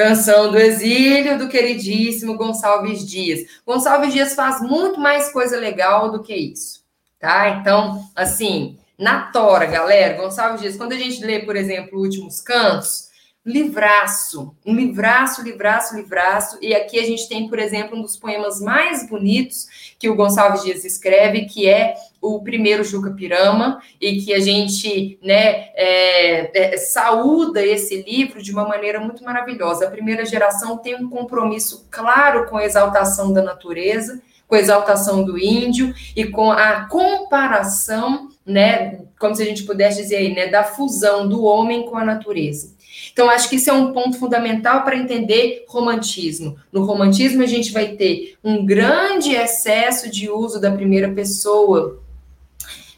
[0.00, 3.40] Canção do Exílio, do queridíssimo Gonçalves Dias.
[3.66, 6.82] Gonçalves Dias faz muito mais coisa legal do que isso,
[7.18, 7.50] tá?
[7.50, 10.16] Então, assim, na tora, galera.
[10.16, 13.10] Gonçalves Dias, quando a gente lê, por exemplo, Últimos Cantos,
[13.44, 16.56] livraço, um livraço, livraço, livraço.
[16.62, 20.62] E aqui a gente tem, por exemplo, um dos poemas mais bonitos que o Gonçalves
[20.62, 26.76] Dias escreve, que é o primeiro Juca Pirama, e que a gente né, é, é,
[26.76, 29.86] saúda esse livro de uma maneira muito maravilhosa.
[29.86, 35.24] A primeira geração tem um compromisso claro com a exaltação da natureza, com a exaltação
[35.24, 40.48] do índio e com a comparação, né, como se a gente pudesse dizer aí, né,
[40.48, 42.74] da fusão do homem com a natureza.
[43.12, 46.56] Então, acho que isso é um ponto fundamental para entender romantismo.
[46.72, 51.99] No romantismo, a gente vai ter um grande excesso de uso da primeira pessoa,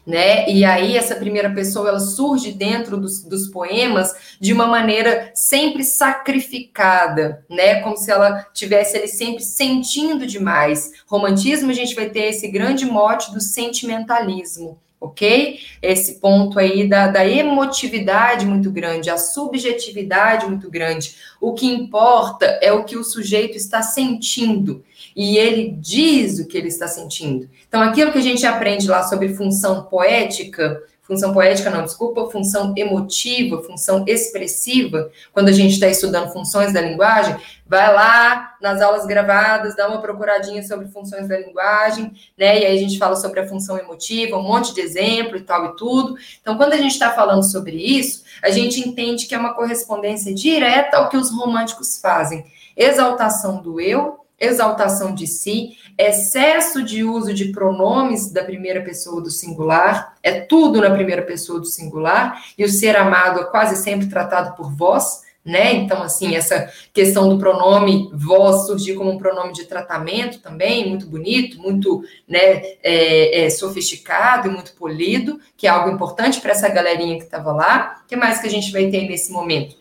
[0.05, 0.49] né?
[0.49, 5.83] E aí essa primeira pessoa ela surge dentro dos, dos, poemas de uma maneira sempre
[5.83, 7.81] sacrificada, né?
[7.81, 10.91] Como se ela tivesse ali sempre sentindo demais.
[11.07, 15.59] Romantismo a gente vai ter esse grande mote do sentimentalismo, ok?
[15.81, 21.15] Esse ponto aí da, da emotividade muito grande, a subjetividade muito grande.
[21.39, 24.83] O que importa é o que o sujeito está sentindo
[25.15, 27.49] e ele diz o que ele está sentindo.
[27.67, 32.73] Então, aquilo que a gente aprende lá sobre função poética, função poética não, desculpa, função
[32.75, 37.35] emotiva, função expressiva, quando a gente está estudando funções da linguagem,
[37.67, 42.61] vai lá nas aulas gravadas, dá uma procuradinha sobre funções da linguagem, né?
[42.61, 45.65] E aí a gente fala sobre a função emotiva, um monte de exemplo e tal
[45.65, 46.15] e tudo.
[46.41, 50.33] Então, quando a gente está falando sobre isso, a gente entende que é uma correspondência
[50.33, 52.45] direta ao que os românticos fazem.
[52.75, 59.29] Exaltação do eu, exaltação de si, excesso de uso de pronomes da primeira pessoa do
[59.29, 64.07] singular, é tudo na primeira pessoa do singular, e o ser amado é quase sempre
[64.07, 65.73] tratado por vós, né?
[65.73, 71.05] Então, assim, essa questão do pronome vós surgir como um pronome de tratamento também, muito
[71.05, 76.69] bonito, muito né, é, é, sofisticado e muito polido, que é algo importante para essa
[76.69, 78.01] galerinha que estava lá.
[78.05, 79.75] O que mais que a gente vai ter nesse momento?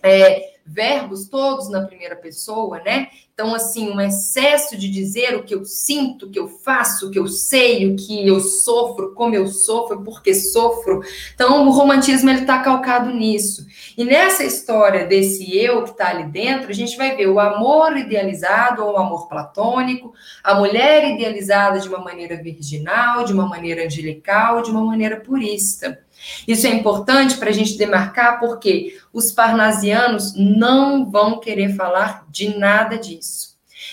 [0.00, 3.08] É, verbos todos na primeira pessoa, né?
[3.34, 7.10] Então, assim, um excesso de dizer o que eu sinto, o que eu faço, o
[7.10, 11.02] que eu sei, o que eu sofro, como eu sofro, porque sofro.
[11.34, 13.66] Então, o romantismo ele está calcado nisso.
[13.96, 17.96] E nessa história desse eu que está ali dentro, a gente vai ver o amor
[17.96, 20.12] idealizado ou o amor platônico,
[20.44, 25.98] a mulher idealizada de uma maneira virginal, de uma maneira angelical, de uma maneira purista.
[26.46, 32.56] Isso é importante para a gente demarcar porque os parnasianos não vão querer falar de
[32.56, 33.52] nada disso.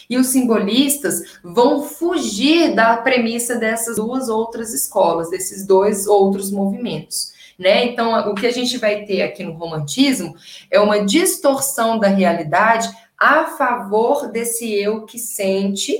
[0.10, 7.32] E os simbolistas vão fugir da premissa dessas duas outras escolas, desses dois outros movimentos.
[7.58, 7.86] Né?
[7.86, 10.36] Então, o que a gente vai ter aqui no romantismo
[10.72, 15.94] é uma distorção da realidade a favor desse eu que sente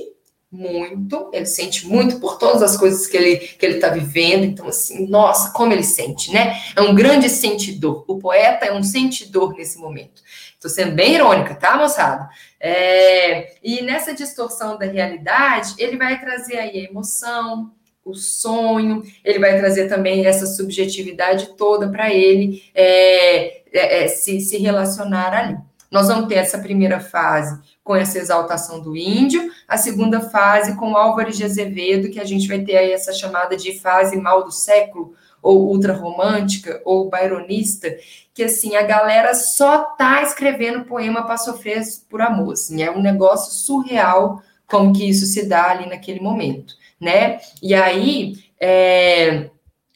[0.50, 4.44] muito, ele sente muito por todas as coisas que ele que ele está vivendo.
[4.44, 6.60] Então, assim, nossa, como ele sente, né?
[6.74, 8.04] É um grande sentidor.
[8.08, 10.22] O poeta é um sentidor nesse momento.
[10.54, 12.28] Estou sendo bem irônica, tá, moçada?
[12.58, 17.72] É, e nessa distorção da realidade, ele vai trazer aí a emoção,
[18.04, 24.40] o sonho, ele vai trazer também essa subjetividade toda para ele é, é, é, se,
[24.40, 25.69] se relacionar ali.
[25.90, 30.96] Nós vamos ter essa primeira fase com essa exaltação do índio, a segunda fase com
[30.96, 34.52] Álvares de Azevedo, que a gente vai ter aí essa chamada de fase mal do
[34.52, 37.96] século, ou ultrarromântica, ou byronista,
[38.32, 43.02] que assim, a galera só tá escrevendo poema para sofrer por amor, assim, é um
[43.02, 47.40] negócio surreal como que isso se dá ali naquele momento, né?
[47.60, 49.50] E aí, é,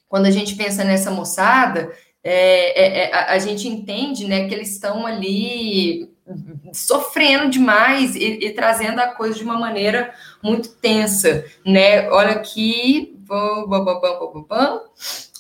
[0.09, 1.93] quando a gente pensa nessa moçada,
[2.25, 6.11] é, é, é, a, gente entende né, que eles estão ali
[6.73, 12.09] sofrendo demais e, e, trazendo a coisa de uma maneira muito tensa, né?
[12.09, 14.81] Olha aqui, bam, bam, bam, bam,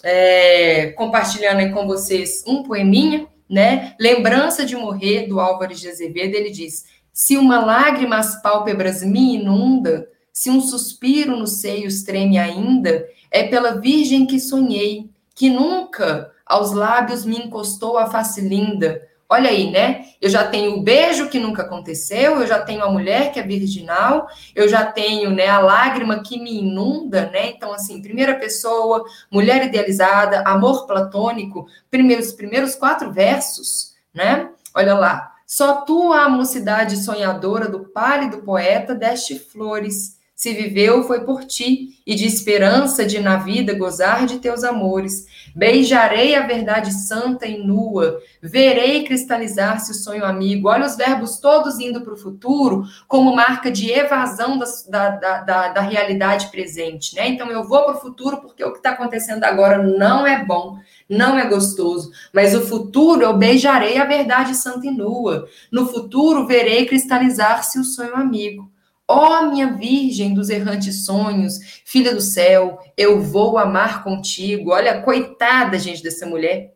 [0.02, 3.94] é, compartilhando aí com vocês um poeminha, né?
[3.98, 9.36] Lembrança de morrer do Álvares de Azevedo, ele diz: se uma lágrima às pálpebras me
[9.36, 16.33] inunda, se um suspiro nos seios treme ainda, é pela virgem que sonhei, que nunca
[16.46, 19.08] aos lábios me encostou a face linda.
[19.28, 20.06] Olha aí, né?
[20.20, 23.42] Eu já tenho o beijo que nunca aconteceu, eu já tenho a mulher que é
[23.42, 27.48] virginal, eu já tenho, né, a lágrima que me inunda, né?
[27.48, 34.50] Então, assim, primeira pessoa, mulher idealizada, amor platônico, primeiros primeiros quatro versos, né?
[34.74, 35.32] Olha lá.
[35.46, 41.98] Só tu, a mocidade sonhadora do pálido poeta, deste flores, Se viveu, foi por ti,
[42.06, 45.24] e de esperança de na vida gozar de teus amores.
[45.56, 50.68] Beijarei a verdade santa e nua, verei cristalizar-se o sonho amigo.
[50.68, 55.68] Olha os verbos todos indo para o futuro, como marca de evasão da, da, da,
[55.68, 57.26] da realidade presente, né?
[57.26, 60.76] Então eu vou para o futuro porque o que está acontecendo agora não é bom,
[61.08, 62.10] não é gostoso.
[62.34, 65.48] Mas o futuro eu beijarei a verdade santa e nua.
[65.72, 68.73] No futuro verei cristalizar-se o sonho amigo.
[69.06, 74.70] Ó oh, minha virgem dos errantes sonhos, filha do céu, eu vou amar contigo.
[74.70, 76.73] Olha, coitada, gente, dessa mulher.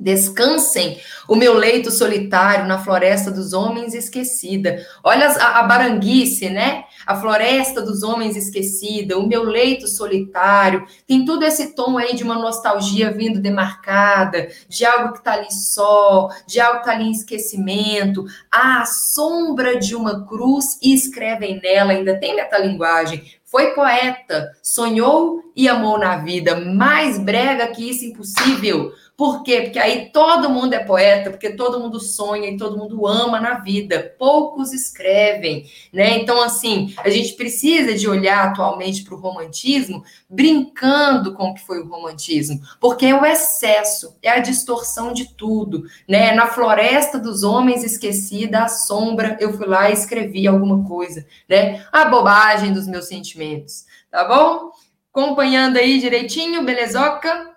[0.00, 4.86] Descansem o meu leito solitário na floresta dos homens esquecida.
[5.02, 6.84] Olha a, a baranguice, né?
[7.04, 10.86] A floresta dos homens esquecida, o meu leito solitário.
[11.04, 15.52] Tem todo esse tom aí de uma nostalgia vindo demarcada, de algo que tá ali
[15.52, 18.24] só, de algo que tá ali em esquecimento.
[18.52, 23.24] A sombra de uma cruz e escrevem nela, ainda tem metalinguagem.
[23.44, 26.60] Foi poeta, sonhou e amou na vida.
[26.60, 28.92] Mais brega que isso, impossível.
[29.18, 29.62] Por quê?
[29.62, 33.54] Porque aí todo mundo é poeta, porque todo mundo sonha e todo mundo ama na
[33.58, 34.14] vida.
[34.16, 36.18] Poucos escrevem, né?
[36.18, 41.66] Então, assim, a gente precisa de olhar atualmente para o romantismo brincando com o que
[41.66, 46.30] foi o romantismo, porque é o excesso, é a distorção de tudo, né?
[46.30, 51.84] Na floresta dos homens esquecida, a sombra, eu fui lá e escrevi alguma coisa, né?
[51.90, 54.70] A bobagem dos meus sentimentos, tá bom?
[55.12, 57.47] Acompanhando aí direitinho, belezoca?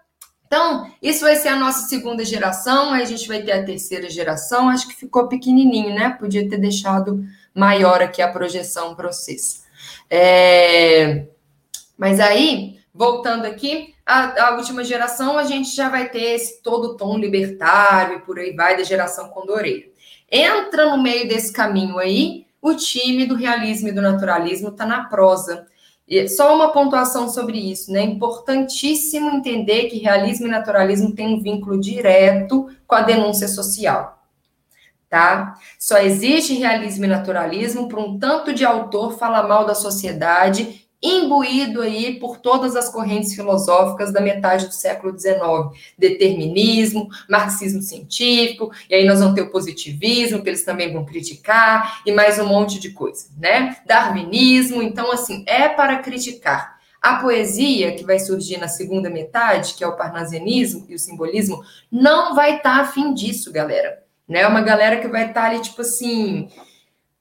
[0.52, 4.10] Então, isso vai ser a nossa segunda geração, aí a gente vai ter a terceira
[4.10, 4.68] geração.
[4.68, 6.10] Acho que ficou pequenininho, né?
[6.20, 7.24] Podia ter deixado
[7.56, 9.64] maior aqui a projeção para vocês.
[10.10, 11.24] É...
[11.98, 16.98] Mas aí, voltando aqui, a, a, última geração, a gente já vai ter esse todo
[16.98, 19.88] tom libertário e por aí vai, da geração Condoreira.
[20.30, 25.06] Entra no meio desse caminho aí, o time do realismo e do naturalismo está na
[25.06, 25.66] prosa.
[26.12, 28.02] E só uma pontuação sobre isso, né?
[28.02, 34.22] É importantíssimo entender que realismo e naturalismo têm um vínculo direto com a denúncia social.
[35.10, 35.58] Tá?
[35.80, 41.82] Só existe realismo e naturalismo para um tanto de autor falar mal da sociedade imbuído
[41.82, 45.40] aí por todas as correntes filosóficas da metade do século XIX.
[45.98, 52.02] Determinismo, marxismo científico, e aí nós vamos ter o positivismo, que eles também vão criticar,
[52.06, 53.78] e mais um monte de coisa, né?
[53.86, 56.80] Darwinismo, então, assim, é para criticar.
[57.02, 61.64] A poesia, que vai surgir na segunda metade, que é o parnasianismo e o simbolismo,
[61.92, 64.04] não vai estar tá afim disso, galera.
[64.30, 64.46] Né?
[64.46, 66.48] Uma galera que vai estar tá ali, tipo assim,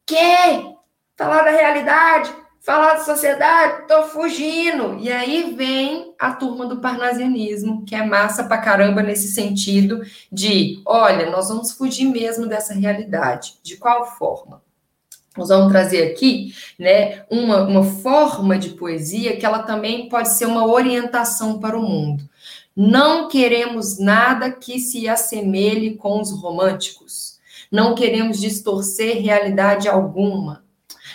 [0.04, 0.76] que?
[1.16, 4.98] Falar da realidade, falar de sociedade, tô fugindo.
[5.00, 10.80] E aí vem a turma do parnasianismo, que é massa pra caramba nesse sentido de,
[10.84, 13.54] olha, nós vamos fugir mesmo dessa realidade.
[13.62, 14.62] De qual forma?
[15.36, 20.46] Nós vamos trazer aqui, né, uma, uma forma de poesia que ela também pode ser
[20.46, 22.28] uma orientação para o mundo.
[22.76, 27.38] Não queremos nada que se assemelhe com os românticos.
[27.70, 30.64] Não queremos distorcer realidade alguma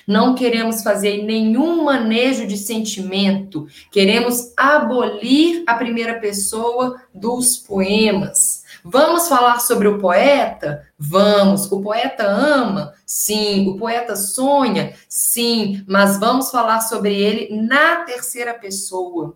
[0.08, 8.64] não queremos fazer nenhum manejo de sentimento, queremos abolir a primeira pessoa dos poemas.
[8.84, 10.88] Vamos falar sobre o poeta?
[10.97, 11.72] Vamos.
[11.72, 12.93] O poeta ama?
[13.03, 13.68] Sim.
[13.70, 14.93] O poeta sonha?
[15.10, 15.84] Sim.
[15.88, 19.36] Mas vamos falar sobre ele na terceira pessoa.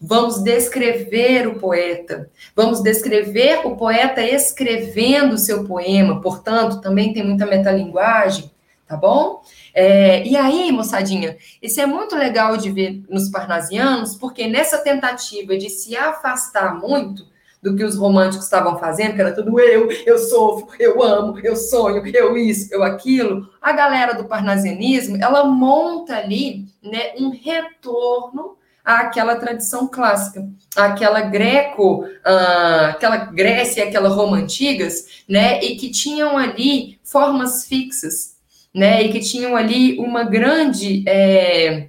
[0.00, 2.30] Vamos descrever o poeta.
[2.54, 6.20] Vamos descrever o poeta escrevendo o seu poema.
[6.20, 8.50] Portanto, também tem muita metalinguagem,
[8.86, 9.42] tá bom?
[9.74, 15.56] É, e aí, moçadinha, isso é muito legal de ver nos parnasianos, porque nessa tentativa
[15.56, 17.30] de se afastar muito
[17.62, 21.54] do que os românticos estavam fazendo, que era tudo eu, eu sofro, eu amo, eu
[21.54, 28.56] sonho, eu isso, eu aquilo, a galera do parnasianismo, ela monta ali né, um retorno
[28.82, 36.38] àquela tradição clássica, aquela greco, uh, aquela Grécia, aquela Roma antigas, né, e que tinham
[36.38, 38.36] ali formas fixas,
[38.74, 39.02] né?
[39.02, 41.88] E que tinham ali uma grande é,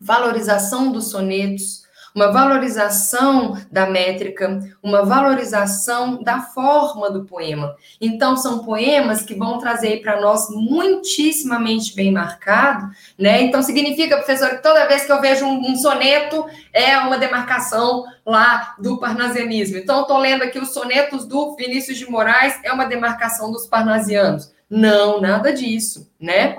[0.00, 1.82] valorização dos sonetos,
[2.14, 7.74] uma valorização da métrica, uma valorização da forma do poema.
[8.00, 13.42] Então, são poemas que vão trazer para nós muitíssimamente bem marcado, né?
[13.42, 18.04] Então, significa, professor, que toda vez que eu vejo um, um soneto, é uma demarcação
[18.26, 19.78] lá do parnasianismo.
[19.78, 24.52] Então, estou lendo aqui os sonetos do Vinícius de Moraes, é uma demarcação dos parnasianos.
[24.74, 26.56] Não, nada disso, né?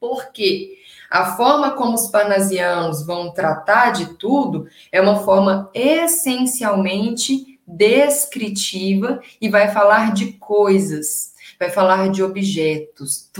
[0.00, 0.76] Porque
[1.08, 9.48] a forma como os parnasianos vão tratar de tudo é uma forma essencialmente descritiva e
[9.48, 13.30] vai falar de coisas, vai falar de objetos.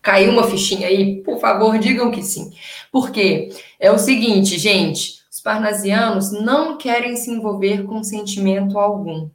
[0.00, 1.20] Caiu uma fichinha aí?
[1.20, 2.52] Por favor, digam que sim.
[2.92, 3.48] Porque
[3.80, 9.28] é o seguinte, gente, os parnasianos não querem se envolver com sentimento algum.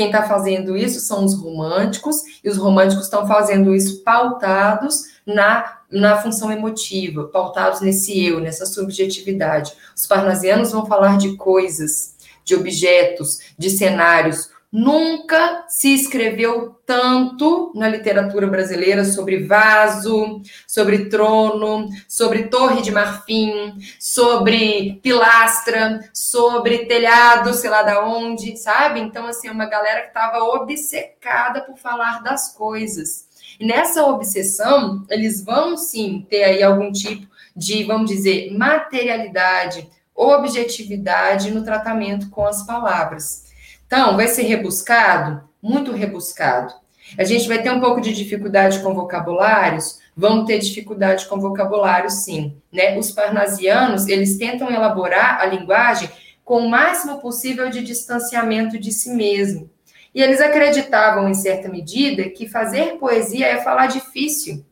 [0.00, 5.80] Quem está fazendo isso são os românticos, e os românticos estão fazendo isso pautados na,
[5.92, 9.74] na função emotiva, pautados nesse eu, nessa subjetividade.
[9.94, 17.88] Os parnasianos vão falar de coisas, de objetos, de cenários, Nunca se escreveu tanto na
[17.88, 27.68] literatura brasileira sobre vaso, sobre trono, sobre torre de marfim, sobre pilastra, sobre telhado, sei
[27.68, 29.00] lá da onde, sabe?
[29.00, 33.28] Então, assim, é uma galera que estava obcecada por falar das coisas.
[33.58, 41.50] E nessa obsessão, eles vão sim ter aí algum tipo de, vamos dizer, materialidade, objetividade
[41.50, 43.49] no tratamento com as palavras.
[43.92, 45.42] Então, vai ser rebuscado?
[45.60, 46.72] Muito rebuscado.
[47.18, 49.98] A gente vai ter um pouco de dificuldade com vocabulários?
[50.16, 52.56] Vão ter dificuldade com vocabulário, sim.
[52.72, 52.96] Né?
[52.96, 56.08] Os parnasianos, eles tentam elaborar a linguagem
[56.44, 59.68] com o máximo possível de distanciamento de si mesmo.
[60.14, 64.64] E eles acreditavam, em certa medida, que fazer poesia é falar difícil.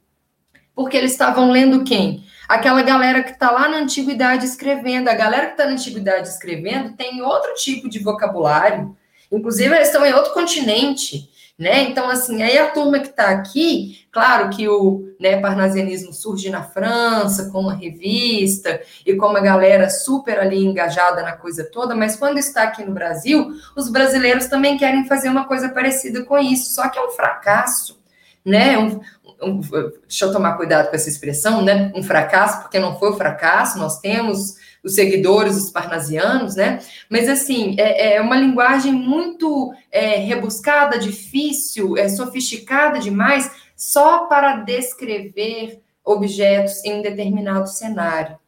[0.76, 2.22] Porque eles estavam lendo quem?
[2.48, 5.08] Aquela galera que está lá na antiguidade escrevendo.
[5.08, 8.96] A galera que está na antiguidade escrevendo tem outro tipo de vocabulário,
[9.30, 11.82] Inclusive, eles estão em outro continente, né?
[11.82, 16.62] Então, assim, aí a turma que está aqui, claro que o né, parnasianismo surge na
[16.62, 22.16] França, com uma revista, e com uma galera super ali engajada na coisa toda, mas
[22.16, 26.72] quando está aqui no Brasil, os brasileiros também querem fazer uma coisa parecida com isso,
[26.74, 27.98] só que é um fracasso,
[28.44, 28.78] né?
[28.78, 29.00] Um,
[29.42, 31.92] um, deixa eu tomar cuidado com essa expressão, né?
[31.94, 36.80] Um fracasso, porque não foi um fracasso, nós temos os seguidores, os parnasianos, né?
[37.08, 44.58] Mas, assim, é, é uma linguagem muito é, rebuscada, difícil, é, sofisticada demais, só para
[44.58, 48.38] descrever objetos em um determinado cenário.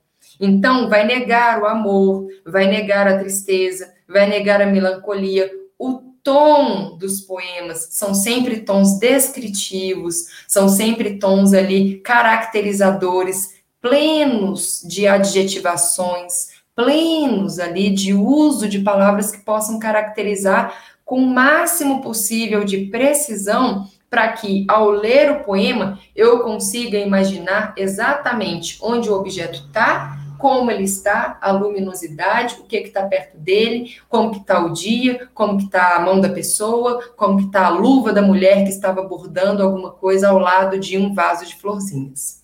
[0.40, 5.50] Então, vai negar o amor, vai negar a tristeza, vai negar a melancolia.
[5.78, 15.08] O tom dos poemas são sempre tons descritivos, são sempre tons ali caracterizadores plenos de
[15.08, 20.74] adjetivações, plenos ali de uso de palavras que possam caracterizar
[21.04, 27.74] com o máximo possível de precisão para que, ao ler o poema, eu consiga imaginar
[27.76, 33.96] exatamente onde o objeto está, como ele está, a luminosidade, o que está perto dele,
[34.08, 37.66] como que está o dia, como que está a mão da pessoa, como que está
[37.66, 41.54] a luva da mulher que estava bordando alguma coisa ao lado de um vaso de
[41.56, 42.39] florzinhas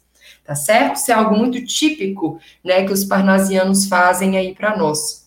[0.46, 0.96] tá certo?
[0.96, 5.26] Isso é algo muito típico, né, que os parnasianos fazem aí para nós.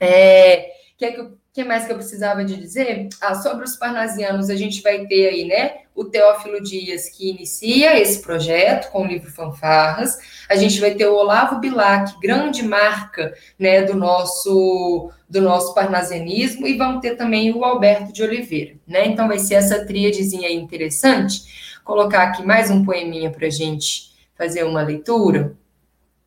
[0.00, 3.08] É, que, que, que mais que eu precisava de dizer?
[3.20, 7.98] Ah, sobre os parnasianos, a gente vai ter aí, né, o Teófilo Dias, que inicia
[7.98, 10.18] esse projeto com o livro Fanfarras.
[10.48, 16.68] A gente vai ter o Olavo Bilac, grande marca, né, do nosso do nosso parnasianismo,
[16.68, 19.08] e vamos ter também o Alberto de Oliveira, né?
[19.08, 21.80] Então vai ser essa tríadezinha aí interessante.
[21.84, 25.56] Colocar aqui mais um poeminha para gente fazer uma leitura,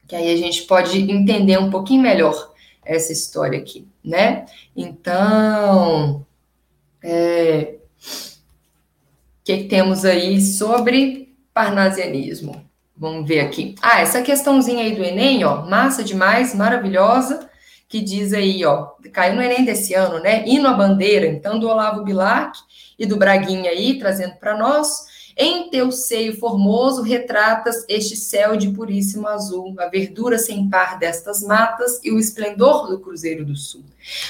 [0.07, 2.51] que aí a gente pode entender um pouquinho melhor
[2.83, 4.45] essa história aqui, né?
[4.75, 6.25] Então,
[7.03, 12.65] é, o que, temos aí sobre parnasianismo?
[12.97, 13.75] Vamos ver aqui.
[13.81, 17.47] Ah, essa questãozinha aí do Enem, ó, massa demais, maravilhosa,
[17.87, 20.43] que diz aí, ó, caiu no Enem desse ano, né?
[20.47, 22.57] Hino à bandeira, então, do Olavo Bilac
[22.97, 25.07] e do Braguinha aí, trazendo para nós.
[25.41, 31.41] Em teu seio formoso retratas este céu de puríssimo azul, a verdura sem par destas
[31.41, 33.85] matas e o esplendor do Cruzeiro do Sul.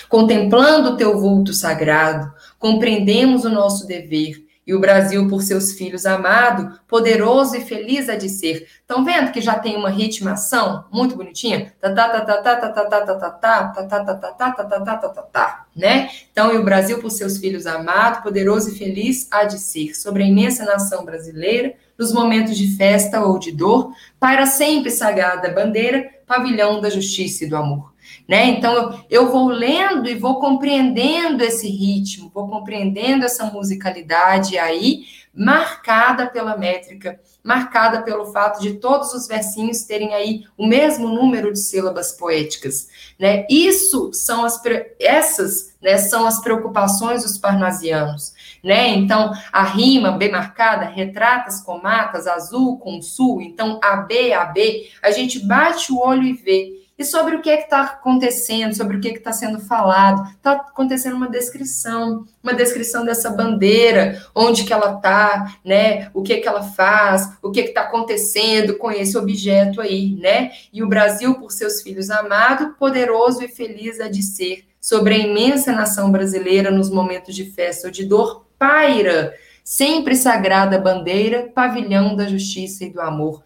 [0.07, 6.05] Contemplando o teu vulto sagrado, compreendemos o nosso dever e o Brasil por seus filhos
[6.05, 8.67] amado, poderoso e feliz a de ser.
[8.81, 11.73] Estão vendo que já tem uma ritmação muito bonitinha?
[11.81, 14.53] Tá tá tá tá tá tá tá tá tá tá tá tá tá tá tá
[14.53, 16.11] tá tá tá tá tá né?
[16.31, 19.95] Então, e o Brasil por seus filhos amado, poderoso e feliz há de ser.
[19.95, 25.49] Sobre a imensa nação brasileira, nos momentos de festa ou de dor, para sempre sagrada
[25.49, 27.88] bandeira, pavilhão da justiça e do amor.
[28.29, 28.45] Né?
[28.45, 35.05] Então, eu, eu vou lendo e vou compreendendo esse ritmo, vou compreendendo essa musicalidade aí,
[35.33, 41.51] marcada pela métrica, marcada pelo fato de todos os versinhos terem aí o mesmo número
[41.51, 43.47] de sílabas poéticas, né?
[43.49, 44.61] Isso são as
[44.99, 48.89] essas, né, são as preocupações dos parnasianos, né?
[48.89, 55.09] Então, a rima bem marcada, retratas com matas, azul com sul, então AB, AB, a
[55.09, 58.99] gente bate o olho e vê E sobre o que é está acontecendo, sobre o
[58.99, 60.29] que é está sendo falado.
[60.31, 66.11] Está acontecendo uma descrição, uma descrição dessa bandeira, onde que ela está, né?
[66.13, 70.51] O que que ela faz, o que está acontecendo com esse objeto aí, né?
[70.73, 75.17] E o Brasil, por seus filhos amado, poderoso e feliz há de ser, sobre a
[75.17, 79.33] imensa nação brasileira nos momentos de festa ou de dor, paira,
[79.63, 83.41] sempre sagrada bandeira, pavilhão da justiça e do amor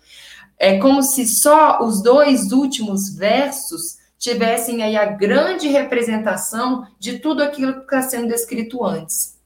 [0.57, 7.43] é como se só os dois últimos versos tivessem aí a grande representação de tudo
[7.43, 9.37] aquilo que está sendo descrito antes.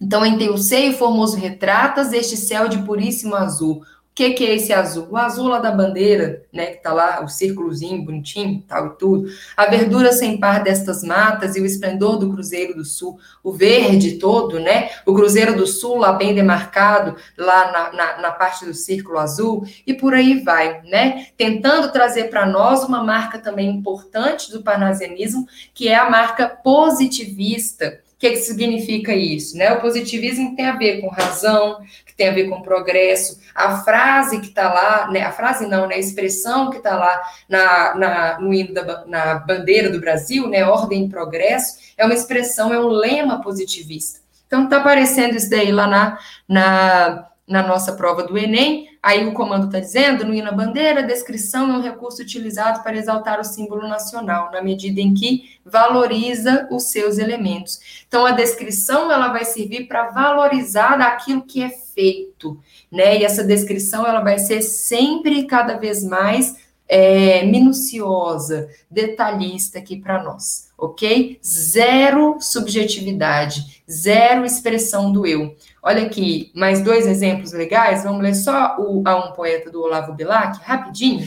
[0.00, 3.82] Então, em teu seio formoso retratas este céu de puríssimo azul,
[4.18, 5.06] que, que é esse azul?
[5.12, 9.28] O azul lá da bandeira, né, que tá lá, o círculozinho bonitinho, tal e tudo.
[9.56, 14.18] A verdura sem par destas matas e o esplendor do Cruzeiro do Sul, o verde
[14.18, 14.90] todo, né?
[15.06, 19.64] O Cruzeiro do Sul lá bem demarcado, lá na, na, na parte do círculo azul,
[19.86, 21.28] e por aí vai, né?
[21.36, 28.00] Tentando trazer para nós uma marca também importante do parnasianismo, que é a marca positivista,
[28.18, 29.56] o que, que significa isso?
[29.56, 29.72] Né?
[29.72, 33.38] O positivismo tem a ver com razão, que tem a ver com progresso.
[33.54, 35.22] A frase que está lá, né?
[35.22, 35.94] a frase não, né?
[35.94, 40.64] a expressão que está lá na, na, no hino da, na bandeira do Brasil, né?
[40.64, 44.18] ordem e progresso, é uma expressão, é um lema positivista.
[44.48, 49.32] Então, está aparecendo isso daí lá na, na, na nossa prova do Enem, Aí o
[49.32, 53.44] comando está dizendo, no hino bandeira, a descrição é um recurso utilizado para exaltar o
[53.44, 58.04] símbolo nacional, na medida em que valoriza os seus elementos.
[58.08, 62.58] Então, a descrição ela vai servir para valorizar aquilo que é feito,
[62.90, 63.18] né?
[63.18, 66.56] E essa descrição ela vai ser sempre cada vez mais
[66.88, 71.38] é, minuciosa, detalhista aqui para nós, ok?
[71.44, 75.54] Zero subjetividade, zero expressão do eu.
[75.88, 78.04] Olha aqui, mais dois exemplos legais.
[78.04, 81.26] Vamos ler só o A um Poeta do Olavo Bilac, rapidinho,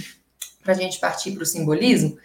[0.64, 2.16] para a gente partir para o simbolismo,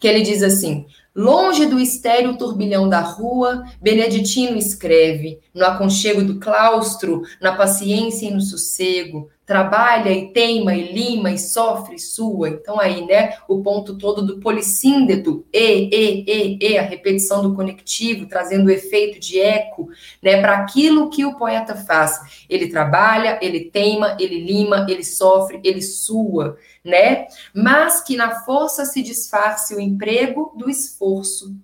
[0.00, 6.40] que ele diz assim: Longe do estéreo turbilhão da rua, Beneditino escreve, no aconchego do
[6.40, 12.48] claustro, na paciência e no sossego, trabalha e teima e lima e sofre e sua.
[12.48, 17.54] Então aí, né, o ponto todo do polissíndeto, e, e, e, e, a repetição do
[17.54, 19.88] conectivo, trazendo o efeito de eco,
[20.22, 22.44] né, para aquilo que o poeta faz.
[22.48, 27.26] Ele trabalha, ele teima, ele lima, ele sofre, ele sua, né?
[27.54, 31.54] Mas que na força se disfarce o emprego do esforço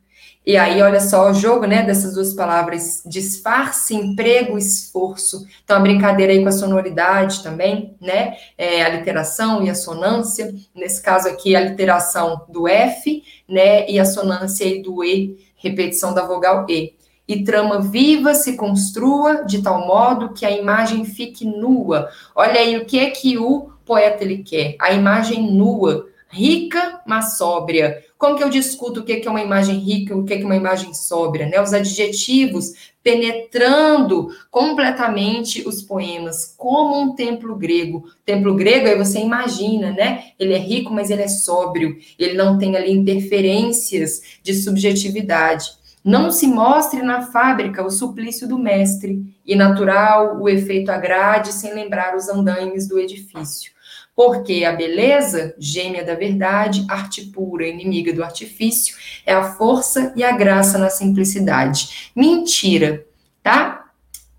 [0.45, 5.47] e aí, olha só o jogo, né, dessas duas palavras, disfarce, emprego, esforço.
[5.63, 10.53] Então, a brincadeira aí com a sonoridade também, né, é, a literação e a sonância.
[10.75, 16.15] Nesse caso aqui, a literação do F, né, e a sonância aí do E, repetição
[16.15, 16.95] da vogal E.
[17.29, 22.09] E trama viva se construa de tal modo que a imagem fique nua.
[22.35, 27.37] Olha aí o que é que o poeta ele quer, a imagem nua, rica, mas
[27.37, 28.03] sóbria.
[28.21, 30.93] Como que eu discuto o que é uma imagem rica, o que é uma imagem
[30.93, 31.59] sóbria, né?
[31.59, 38.05] Os adjetivos penetrando completamente os poemas, como um templo grego.
[38.27, 40.33] Templo grego aí você imagina, né?
[40.39, 41.97] Ele é rico, mas ele é sóbrio.
[42.19, 45.71] Ele não tem ali interferências de subjetividade.
[46.05, 51.73] Não se mostre na fábrica o suplício do mestre, e natural o efeito agrade sem
[51.73, 53.73] lembrar os andaimes do edifício.
[54.15, 60.23] Porque a beleza, gêmea da verdade, arte pura, inimiga do artifício, é a força e
[60.23, 62.11] a graça na simplicidade.
[62.15, 63.07] Mentira,
[63.43, 63.81] tá?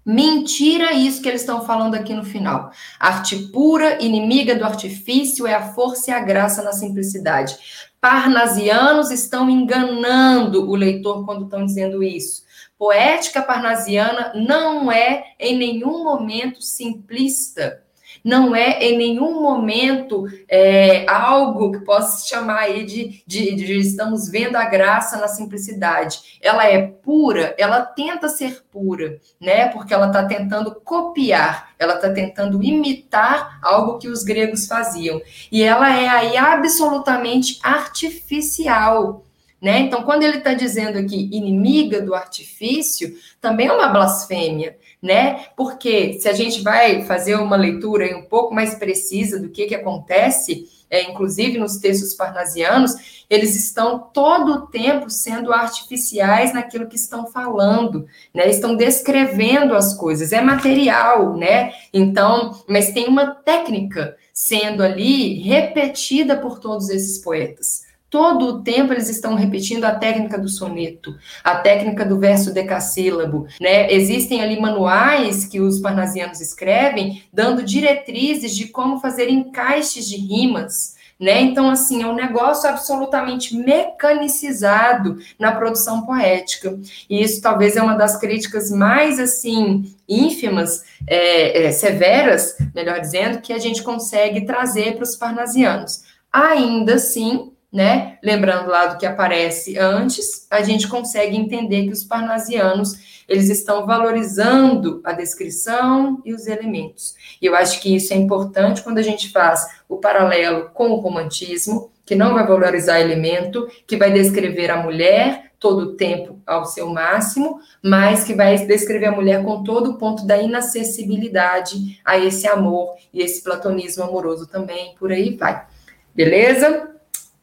[0.06, 2.72] Mentira isso que eles estão falando aqui no final.
[3.00, 7.56] Arte pura, inimiga do artifício, é a força e a graça na simplicidade.
[8.00, 12.44] Parnasianos estão enganando o leitor quando estão dizendo isso.
[12.80, 17.84] Poética parnasiana não é em nenhum momento simplista
[18.24, 23.80] não é em nenhum momento é, algo que possa se chamar aí de, de, de,
[23.80, 26.38] estamos vendo a graça na simplicidade.
[26.42, 29.70] Ela é pura, ela tenta ser pura, né?
[29.70, 35.22] Porque ela está tentando copiar, ela está tentando imitar algo que os gregos faziam.
[35.52, 39.26] E ela é aí absolutamente artificial.
[39.62, 39.82] Né?
[39.82, 45.46] Então, quando ele está dizendo aqui inimiga do artifício, também é uma blasfêmia, né?
[45.56, 49.76] Porque se a gente vai fazer uma leitura um pouco mais precisa do que, que
[49.76, 56.98] acontece, é, inclusive nos textos parnasianos, eles estão todo o tempo sendo artificiais naquilo que
[56.98, 58.50] estão falando, né?
[58.50, 61.72] Estão descrevendo as coisas, é material, né?
[61.94, 67.90] Então, mas tem uma técnica sendo ali repetida por todos esses poetas.
[68.12, 73.48] Todo o tempo eles estão repetindo a técnica do soneto, a técnica do verso decassílabo,
[73.60, 73.90] né?
[73.90, 80.98] Existem ali manuais que os parnasianos escrevem, dando diretrizes de como fazer encaixes de rimas,
[81.18, 81.40] né?
[81.40, 86.78] Então, assim, é um negócio absolutamente mecanicizado na produção poética.
[87.10, 93.40] E isso talvez é uma das críticas mais, assim, ínfimas, é, é, severas, melhor dizendo,
[93.40, 96.02] que a gente consegue trazer para os parnasianos.
[96.34, 98.18] Ainda assim, né?
[98.22, 103.86] Lembrando lá do que aparece antes, a gente consegue entender que os parnasianos eles estão
[103.86, 107.16] valorizando a descrição e os elementos.
[107.42, 110.96] E eu acho que isso é importante quando a gente faz o paralelo com o
[110.96, 116.66] romantismo, que não vai valorizar elemento, que vai descrever a mulher todo o tempo ao
[116.66, 122.18] seu máximo, mas que vai descrever a mulher com todo o ponto da inacessibilidade a
[122.18, 125.66] esse amor e esse platonismo amoroso também, por aí vai.
[126.14, 126.92] Beleza?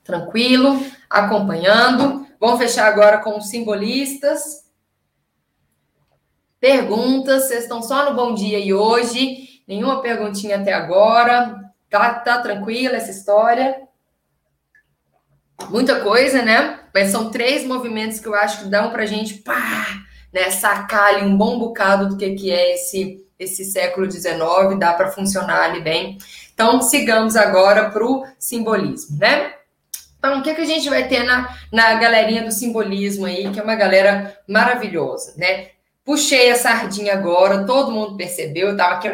[0.08, 2.26] Tranquilo, acompanhando.
[2.40, 4.64] Vamos fechar agora com os simbolistas.
[6.58, 11.60] Perguntas, vocês estão só no bom dia e hoje, nenhuma perguntinha até agora.
[11.90, 13.82] Tá, tá tranquila essa história?
[15.68, 16.80] Muita coisa, né?
[16.94, 19.88] Mas são três movimentos que eu acho que dão pra gente, pá,
[20.32, 24.94] né, sacar ali um bom bocado do que, que é esse, esse século XIX, dá
[24.94, 26.16] para funcionar ali bem.
[26.54, 29.57] Então, sigamos agora para o simbolismo, né?
[30.28, 33.58] Então, o que, que a gente vai ter na, na galerinha do simbolismo aí, que
[33.58, 35.68] é uma galera maravilhosa, né?
[36.04, 39.10] Puxei a sardinha agora, todo mundo percebeu, eu tava aqui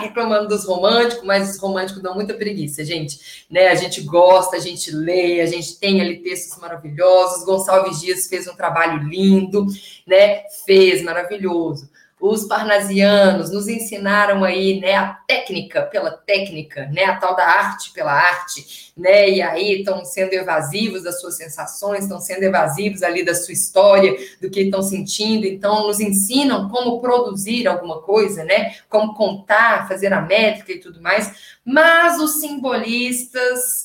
[0.00, 3.46] reclamando dos românticos, mas os românticos dão muita preguiça, gente.
[3.50, 3.68] Né?
[3.68, 7.44] A gente gosta, a gente lê, a gente tem ali textos maravilhosos.
[7.44, 9.66] Gonçalves Dias fez um trabalho lindo,
[10.06, 10.44] né?
[10.64, 11.88] Fez maravilhoso
[12.26, 17.92] os parnasianos nos ensinaram aí, né, a técnica pela técnica, né, a tal da arte
[17.92, 23.22] pela arte, né, e aí estão sendo evasivos das suas sensações, estão sendo evasivos ali
[23.22, 28.74] da sua história, do que estão sentindo, então nos ensinam como produzir alguma coisa, né,
[28.88, 33.84] como contar, fazer a métrica e tudo mais, mas os simbolistas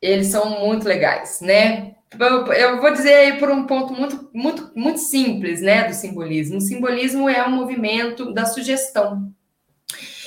[0.00, 1.94] eles são muito legais, né?
[2.18, 6.58] Eu vou dizer aí por um ponto muito, muito, muito simples, né, do simbolismo.
[6.58, 9.32] O simbolismo é um movimento da sugestão.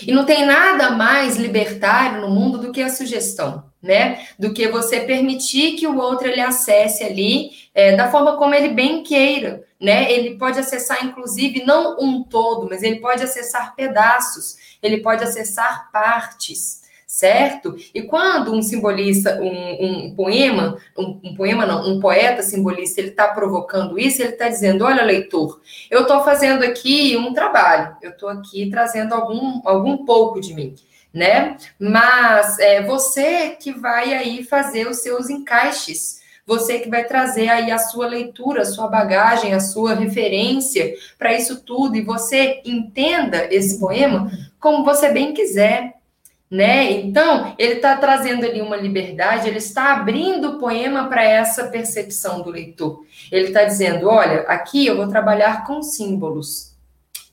[0.05, 4.27] E não tem nada mais libertário no mundo do que a sugestão, né?
[4.37, 8.69] Do que você permitir que o outro ele acesse ali é, da forma como ele
[8.69, 10.11] bem queira, né?
[10.11, 15.89] Ele pode acessar, inclusive, não um todo, mas ele pode acessar pedaços, ele pode acessar
[15.91, 16.84] partes
[17.15, 17.77] certo?
[17.93, 23.11] E quando um simbolista, um, um poema, um, um, poema não, um poeta simbolista, ele
[23.11, 28.09] está provocando isso, ele está dizendo, olha, leitor, eu estou fazendo aqui um trabalho, eu
[28.09, 30.75] estou aqui trazendo algum, algum pouco de mim,
[31.13, 31.55] né?
[31.79, 37.71] Mas é você que vai aí fazer os seus encaixes, você que vai trazer aí
[37.71, 43.47] a sua leitura, a sua bagagem, a sua referência para isso tudo, e você entenda
[43.49, 45.94] esse poema como você bem quiser,
[46.49, 46.91] né?
[46.91, 52.41] Então, ele está trazendo ali uma liberdade, ele está abrindo o poema para essa percepção
[52.41, 53.03] do leitor.
[53.31, 56.73] Ele está dizendo: olha, aqui eu vou trabalhar com símbolos.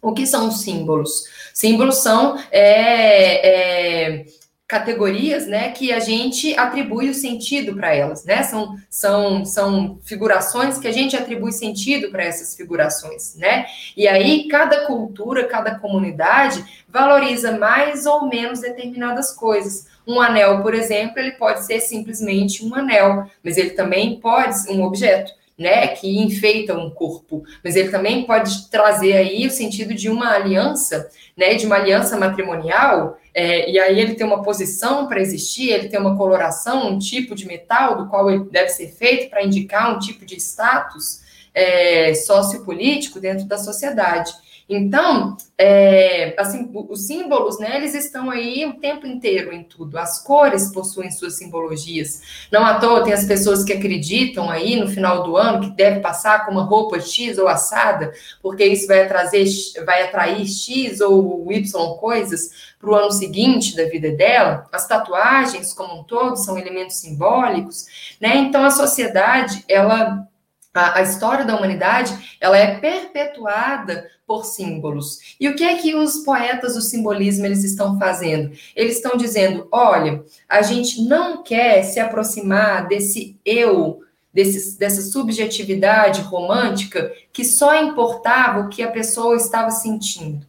[0.01, 1.25] O que são símbolos?
[1.55, 4.25] Símbolos são é, é,
[4.73, 8.43] categorias, né, que a gente atribui o sentido para elas, né?
[8.43, 13.67] São, são, são figurações que a gente atribui sentido para essas figurações, né?
[13.95, 19.89] E aí cada cultura, cada comunidade valoriza mais ou menos determinadas coisas.
[20.07, 24.73] Um anel, por exemplo, ele pode ser simplesmente um anel, mas ele também pode ser
[24.73, 29.93] um objeto né, que enfeita um corpo, mas ele também pode trazer aí o sentido
[29.93, 35.07] de uma aliança, né, de uma aliança matrimonial, é, e aí ele tem uma posição
[35.07, 38.89] para existir, ele tem uma coloração, um tipo de metal do qual ele deve ser
[38.89, 41.23] feito para indicar um tipo de status
[41.55, 44.33] é, sociopolítico dentro da sociedade.
[44.75, 49.99] Então, é, assim, os símbolos, né, eles estão aí o tempo inteiro em tudo.
[49.99, 52.23] As cores possuem suas simbologias.
[52.51, 56.01] Não à toa tem as pessoas que acreditam aí no final do ano que deve
[56.01, 59.45] passar com uma roupa X ou assada, porque isso vai trazer,
[59.85, 64.67] vai atrair X ou Y coisas para o ano seguinte da vida dela.
[64.73, 68.37] As tatuagens, como um todo, são elementos simbólicos, né?
[68.37, 70.27] Então a sociedade, ela
[70.75, 75.37] a, a, história da humanidade ela é perpetuada por símbolos.
[75.39, 78.53] E o que é que os poetas do simbolismo eles estão fazendo?
[78.75, 84.01] Eles estão dizendo, olha, a gente não quer se aproximar desse eu,
[84.33, 90.47] desse, dessa subjetividade romântica que só importava o que a pessoa estava sentindo.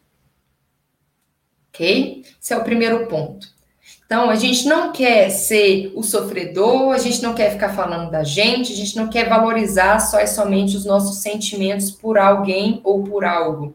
[1.69, 2.23] Ok?
[2.41, 3.52] Esse é o primeiro ponto.
[4.13, 8.23] Então, a gente não quer ser o sofredor, a gente não quer ficar falando da
[8.23, 13.03] gente, a gente não quer valorizar só e somente os nossos sentimentos por alguém ou
[13.03, 13.73] por algo.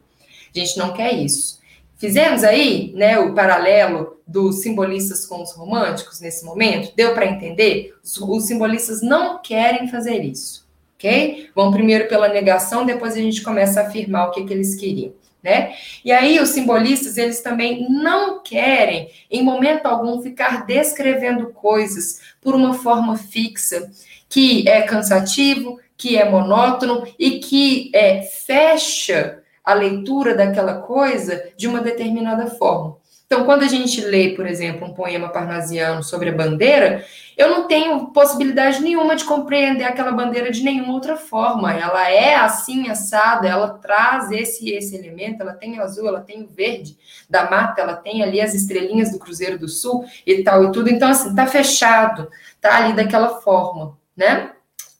[0.55, 1.59] A gente não quer isso.
[1.97, 6.93] Fizemos aí, né, o paralelo dos simbolistas com os românticos nesse momento?
[6.95, 7.97] Deu para entender?
[8.01, 10.64] Os, os, simbolistas não querem fazer isso,
[10.95, 11.51] ok?
[11.53, 15.12] Vão primeiro pela negação, depois a gente começa a afirmar o que, que eles queriam,
[15.49, 15.72] né?
[16.05, 22.55] E aí os simbolistas, eles também não querem, em momento algum, ficar descrevendo coisas por
[22.55, 23.90] uma forma fixa,
[24.28, 31.66] que é cansativo, que é monótono e que é, fecha a leitura daquela coisa de
[31.66, 32.99] uma determinada forma.
[33.26, 37.05] Então, quando a gente lê, por exemplo, um poema parnasiano sobre a bandeira,
[37.39, 41.72] eu não tenho possibilidade nenhuma de compreender aquela bandeira de nenhuma outra forma.
[41.72, 46.49] Ela é assim assada, ela traz esse esse elemento, ela tem azul, ela tem o
[46.49, 46.99] verde
[47.30, 50.91] da mata, ela tem ali as estrelinhas do Cruzeiro do Sul e tal e tudo.
[50.91, 52.28] Então, assim, tá fechado,
[52.61, 54.51] tá ali daquela forma, né?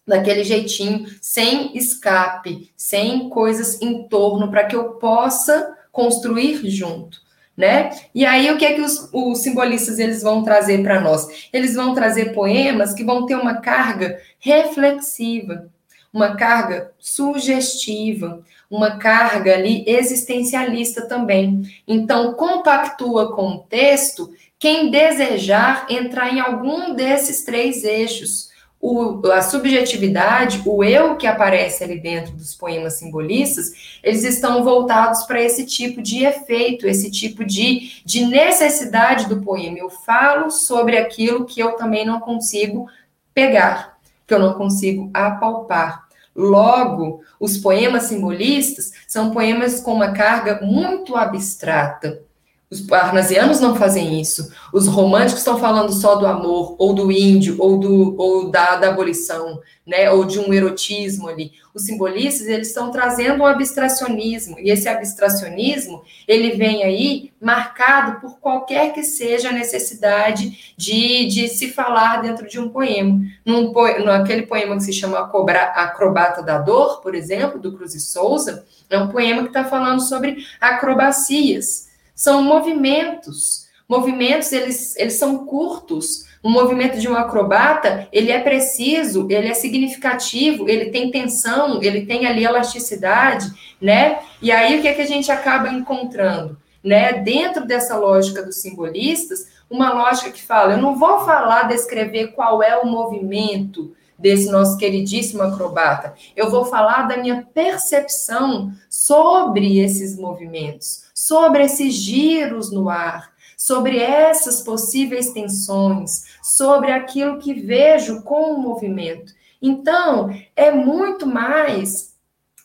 [0.07, 7.28] daquele jeitinho, sem escape, sem coisas em torno, para que eu possa construir junto.
[7.59, 7.91] Né?
[8.15, 11.49] E aí o que é que os, os simbolistas eles vão trazer para nós?
[11.53, 15.69] Eles vão trazer poemas que vão ter uma carga reflexiva,
[16.13, 21.63] uma carga sugestiva, uma carga ali existencialista também.
[21.87, 28.47] Então compactua com o texto quem desejar entrar em algum desses três eixos
[28.81, 35.24] o, a subjetividade, o eu que aparece ali dentro dos poemas simbolistas, eles estão voltados
[35.24, 39.79] para esse tipo de efeito, esse tipo de, de necessidade do poema.
[39.79, 42.89] Eu falo sobre aquilo que eu também não consigo
[43.35, 46.07] pegar, que eu não consigo apalpar.
[46.35, 52.22] Logo, os poemas simbolistas são poemas com uma carga muito abstrata,
[52.71, 54.53] os parnasianos não fazem isso.
[54.75, 58.91] Os românticos estão falando só do amor, ou do índio, ou, do, ou da, da
[58.91, 60.11] abolição, né?
[60.11, 61.53] ou de um erotismo ali.
[61.75, 68.39] Os simbolistas, eles estão trazendo um abstracionismo, e esse abstracionismo, ele vem aí marcado por
[68.39, 73.19] qualquer que seja a necessidade de, de se falar dentro de um poema.
[73.47, 73.73] Num,
[74.05, 78.99] naquele poema que se chama Acrobata da Dor, por exemplo, do Cruz e Souza, é
[78.99, 81.88] um poema que está falando sobre acrobacias,
[82.19, 83.69] são movimentos.
[83.89, 86.25] Movimentos, eles, eles são curtos.
[86.43, 92.07] Um movimento de um acrobata, ele é preciso, ele é significativo, ele tem tensão, ele
[92.07, 93.47] tem ali elasticidade,
[93.81, 94.19] né?
[94.43, 96.59] E aí, o que, é que a gente acaba encontrando?
[96.83, 97.12] Né?
[97.12, 102.62] Dentro dessa lógica dos simbolistas, uma lógica que fala, eu não vou falar, descrever qual
[102.62, 106.14] é o movimento, desse nosso queridíssimo acrobata.
[106.35, 113.99] Eu vou falar da minha percepção sobre esses movimentos, sobre esses giros no ar, sobre
[113.99, 119.35] essas possíveis tensões, sobre aquilo que vejo com o movimento.
[119.61, 122.16] Então, é muito mais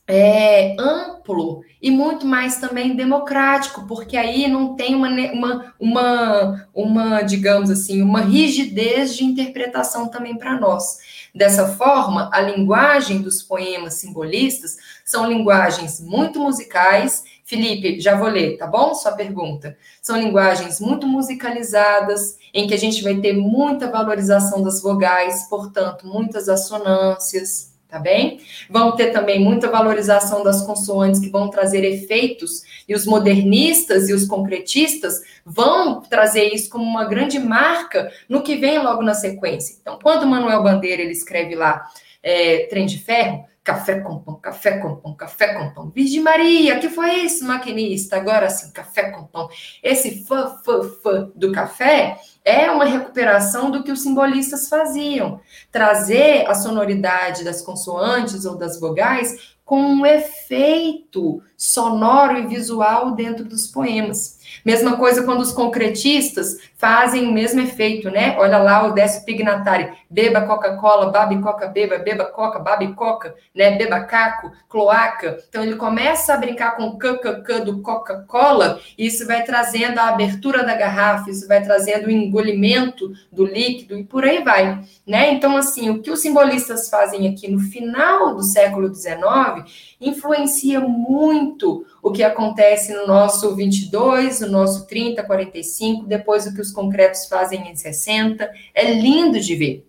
[0.07, 7.21] é, amplo e muito mais também democrático, porque aí não tem uma, uma, uma, uma
[7.21, 10.99] digamos assim, uma rigidez de interpretação também para nós.
[11.35, 18.57] Dessa forma, a linguagem dos poemas simbolistas são linguagens muito musicais Felipe, já vou ler,
[18.57, 18.95] tá bom?
[18.95, 19.77] Sua pergunta.
[20.01, 26.07] São linguagens muito musicalizadas, em que a gente vai ter muita valorização das vogais, portanto,
[26.07, 28.39] muitas assonâncias, tá bem?
[28.69, 34.13] Vão ter também muita valorização das consoantes, que vão trazer efeitos, e os modernistas e
[34.13, 39.77] os concretistas vão trazer isso como uma grande marca no que vem logo na sequência.
[39.81, 41.85] Então, quando Manuel Bandeira ele escreve lá
[42.23, 45.89] é, Trem de Ferro, Café com pão, café com pão, café com pão.
[45.89, 48.17] Virgem Maria, que foi isso, maquinista?
[48.17, 49.47] Agora sim, café com pão.
[49.81, 55.39] Esse fã, fã, fã do café é uma recuperação do que os simbolistas faziam.
[55.71, 63.45] Trazer a sonoridade das consoantes ou das vogais com um efeito sonoro e visual dentro
[63.45, 64.37] dos poemas.
[64.65, 68.35] Mesma coisa quando os concretistas fazem o mesmo efeito, né?
[68.37, 73.77] Olha lá o Décio Pignatari, beba Coca-Cola, babe Coca, beba, beba Coca, babe Coca, né?
[73.77, 75.37] Beba caco, cloaca.
[75.47, 80.09] Então ele começa a brincar com o KKK do Coca-Cola e isso vai trazendo a
[80.09, 85.31] abertura da garrafa, isso vai trazendo o engolimento do líquido e por aí vai, né?
[85.31, 91.52] Então assim, o que os simbolistas fazem aqui no final do século XIX influencia muito
[92.01, 97.25] o que acontece no nosso 22, no nosso 30, 45, depois o que os concretos
[97.25, 98.49] fazem em 60.
[98.73, 99.87] É lindo de ver,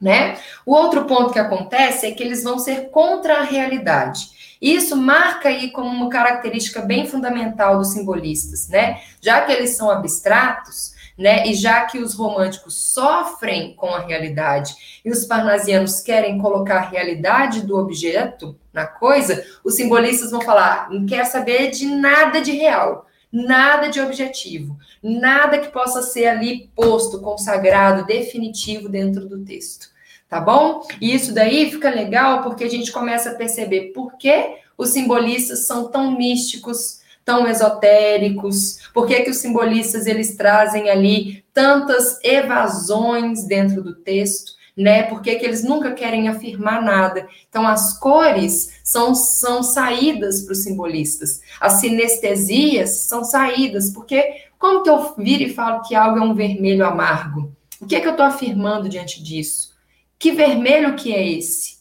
[0.00, 0.36] né?
[0.66, 4.34] O outro ponto que acontece é que eles vão ser contra a realidade.
[4.60, 9.00] Isso marca aí como uma característica bem fundamental dos simbolistas, né?
[9.20, 11.46] Já que eles são abstratos, né?
[11.46, 16.88] E já que os românticos sofrem com a realidade e os parnasianos querem colocar a
[16.88, 22.50] realidade do objeto na coisa, os simbolistas vão falar: não quer saber de nada de
[22.50, 23.06] real.
[23.36, 29.88] Nada de objetivo, nada que possa ser ali posto, consagrado, definitivo dentro do texto.
[30.28, 30.86] Tá bom?
[31.00, 35.66] E isso daí fica legal porque a gente começa a perceber por que os simbolistas
[35.66, 43.44] são tão místicos, tão esotéricos, por que, que os simbolistas eles trazem ali tantas evasões
[43.48, 45.04] dentro do texto né?
[45.04, 47.26] Por que, eles nunca querem afirmar nada?
[47.48, 51.40] Então, as cores são, são saídas para os simbolistas.
[51.60, 56.34] As sinestesias são saídas, porque como que eu viro e falo que algo é um
[56.34, 57.52] vermelho amargo?
[57.80, 59.74] O que, é que eu estou afirmando diante disso?
[60.18, 61.78] Que vermelho que é esse?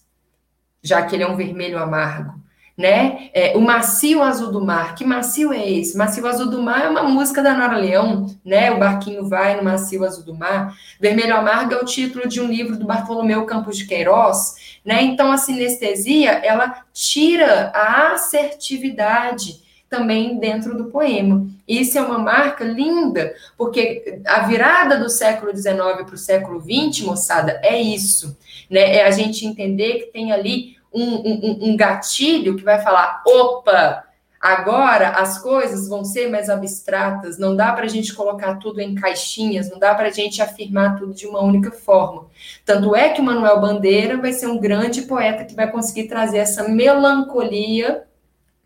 [0.81, 2.42] Já que ele é um vermelho amargo
[2.77, 3.29] né?
[3.33, 4.95] É, o Macio Azul do Mar.
[4.95, 5.95] Que macio é esse?
[5.97, 8.71] Macio Azul do Mar é uma música da Nora Leão, né?
[8.71, 10.75] O barquinho vai no Macio Azul do Mar.
[10.99, 15.03] Vermelho Amargo é o título de um livro do Bartolomeu Campos de Queiroz, né?
[15.03, 21.45] Então a sinestesia, ela tira a assertividade também dentro do poema.
[21.67, 27.05] Isso é uma marca linda, porque a virada do século XIX para o século XX,
[27.05, 28.35] moçada, é isso,
[28.67, 28.95] né?
[28.95, 34.03] É a gente entender que tem ali um, um, um gatilho que vai falar: opa,
[34.39, 38.93] agora as coisas vão ser mais abstratas, não dá para a gente colocar tudo em
[38.93, 42.27] caixinhas, não dá para a gente afirmar tudo de uma única forma.
[42.65, 46.39] Tanto é que o Manuel Bandeira vai ser um grande poeta que vai conseguir trazer
[46.39, 48.03] essa melancolia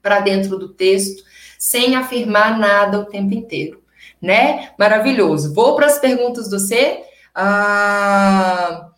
[0.01, 1.23] para dentro do texto,
[1.59, 3.84] sem afirmar nada o tempo inteiro,
[4.21, 4.71] né?
[4.80, 5.53] Maravilhoso.
[5.53, 7.03] Vou para as perguntas do C.
[7.36, 8.89] Ah,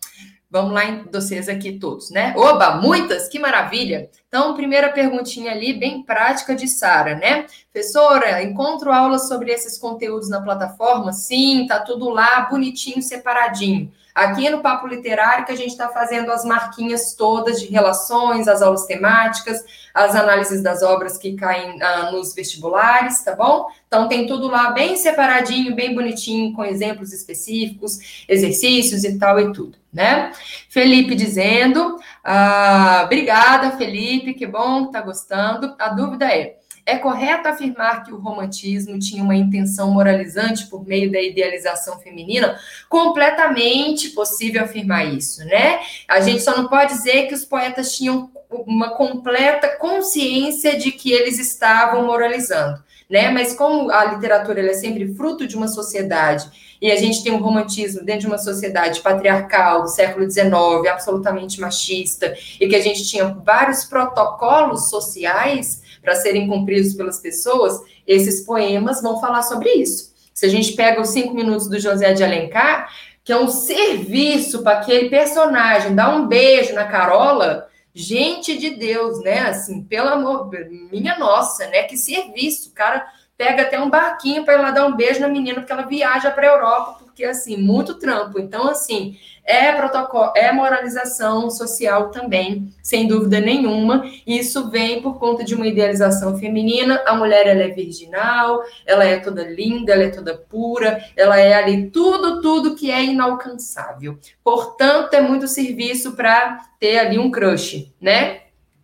[0.50, 0.82] Vamos lá
[1.12, 2.34] vocês aqui todos, né?
[2.36, 4.10] Oba, muitas, que maravilha!
[4.26, 7.46] Então, primeira perguntinha ali, bem prática de Sara, né?
[7.72, 11.12] Professora, encontro aulas sobre esses conteúdos na plataforma?
[11.12, 13.92] Sim, tá tudo lá, bonitinho, separadinho.
[14.14, 18.60] Aqui no Papo Literário que a gente está fazendo as marquinhas todas de relações, as
[18.60, 23.66] aulas temáticas, as análises das obras que caem ah, nos vestibulares, tá bom?
[23.86, 29.52] Então tem tudo lá bem separadinho, bem bonitinho, com exemplos específicos, exercícios e tal e
[29.52, 30.32] tudo, né?
[30.68, 35.74] Felipe dizendo, ah, obrigada, Felipe, que bom que tá gostando.
[35.78, 41.10] A dúvida é, é correto afirmar que o romantismo tinha uma intenção moralizante por meio
[41.10, 42.58] da idealização feminina?
[42.88, 45.80] Completamente possível afirmar isso, né?
[46.08, 51.12] A gente só não pode dizer que os poetas tinham uma completa consciência de que
[51.12, 53.28] eles estavam moralizando, né?
[53.30, 56.48] Mas como a literatura é sempre fruto de uma sociedade
[56.80, 60.52] e a gente tem um romantismo dentro de uma sociedade patriarcal do século XIX,
[60.90, 67.78] absolutamente machista, e que a gente tinha vários protocolos sociais para serem cumpridos pelas pessoas,
[68.06, 70.14] esses poemas vão falar sobre isso.
[70.32, 72.88] Se a gente pega os cinco minutos do José de Alencar,
[73.22, 79.20] que é um serviço para aquele personagem, dar um beijo na Carola, gente de Deus,
[79.22, 79.40] né?
[79.40, 80.50] Assim, pelo amor,
[80.90, 81.82] minha nossa, né?
[81.84, 83.06] Que serviço, cara
[83.40, 86.30] pega até um barquinho para ir lá dar um beijo na menina porque ela viaja
[86.30, 88.38] para a Europa, porque assim, muito trampo.
[88.38, 94.04] Então, assim, é protocolo, é moralização social também, sem dúvida nenhuma.
[94.26, 97.02] Isso vem por conta de uma idealização feminina.
[97.06, 101.54] A mulher ela é virginal, ela é toda linda, ela é toda pura, ela é
[101.54, 104.18] ali tudo, tudo que é inalcançável.
[104.44, 108.42] Portanto, é muito serviço para ter ali um crush, né?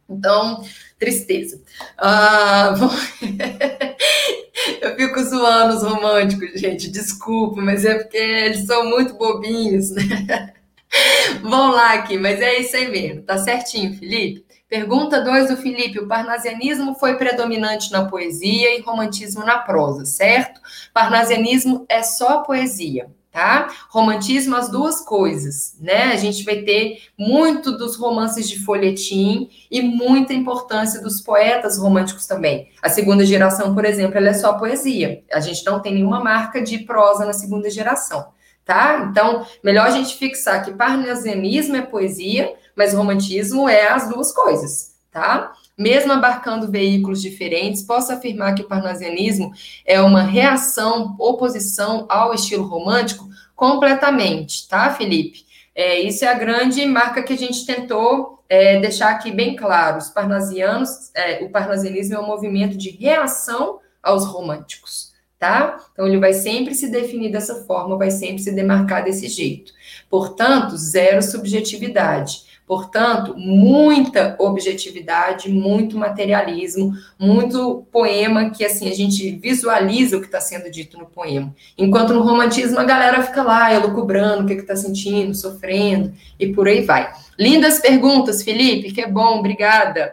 [0.09, 0.62] Então,
[0.98, 1.61] tristeza.
[1.98, 2.74] Ah,
[4.80, 10.52] Eu fico zoando os românticos, gente, desculpa, mas é porque eles são muito bobinhos, né?
[11.42, 14.46] Vão lá aqui, mas é isso aí mesmo, tá certinho, Felipe?
[14.68, 20.60] Pergunta 2 do Felipe: o parnasianismo foi predominante na poesia e romantismo na prosa, certo?
[20.92, 23.68] Parnasianismo é só poesia tá?
[23.91, 26.05] Romantismo, as duas coisas, né?
[26.05, 32.26] A gente vai ter muito dos romances de folhetim e muita importância dos poetas românticos
[32.26, 32.70] também.
[32.80, 35.22] A segunda geração, por exemplo, ela é só poesia.
[35.30, 38.28] A gente não tem nenhuma marca de prosa na segunda geração,
[38.64, 39.07] tá?
[39.11, 44.95] Então, melhor a gente fixar que parnasianismo é poesia, mas romantismo é as duas coisas,
[45.11, 45.53] tá?
[45.77, 49.53] Mesmo abarcando veículos diferentes, posso afirmar que o parnasianismo
[49.85, 55.45] é uma reação, oposição ao estilo romântico completamente, tá, Felipe?
[55.74, 59.99] É, isso é a grande marca que a gente tentou é, deixar aqui bem claro.
[59.99, 65.79] Os parnasianos, é, o parnasianismo é um movimento de reação aos românticos, tá?
[65.93, 69.72] Então ele vai sempre se definir dessa forma, vai sempre se demarcar desse jeito.
[70.09, 72.45] Portanto, zero subjetividade.
[72.66, 80.40] Portanto, muita objetividade, muito materialismo, muito poema que assim a gente visualiza o que está
[80.40, 81.54] sendo dito no poema.
[81.78, 86.66] Enquanto no romantismo a galera fica lá elucubrando o que está sentindo, sofrendo e por
[86.66, 87.12] aí vai.
[87.38, 90.12] Lindas perguntas, Felipe, que é bom, obrigada.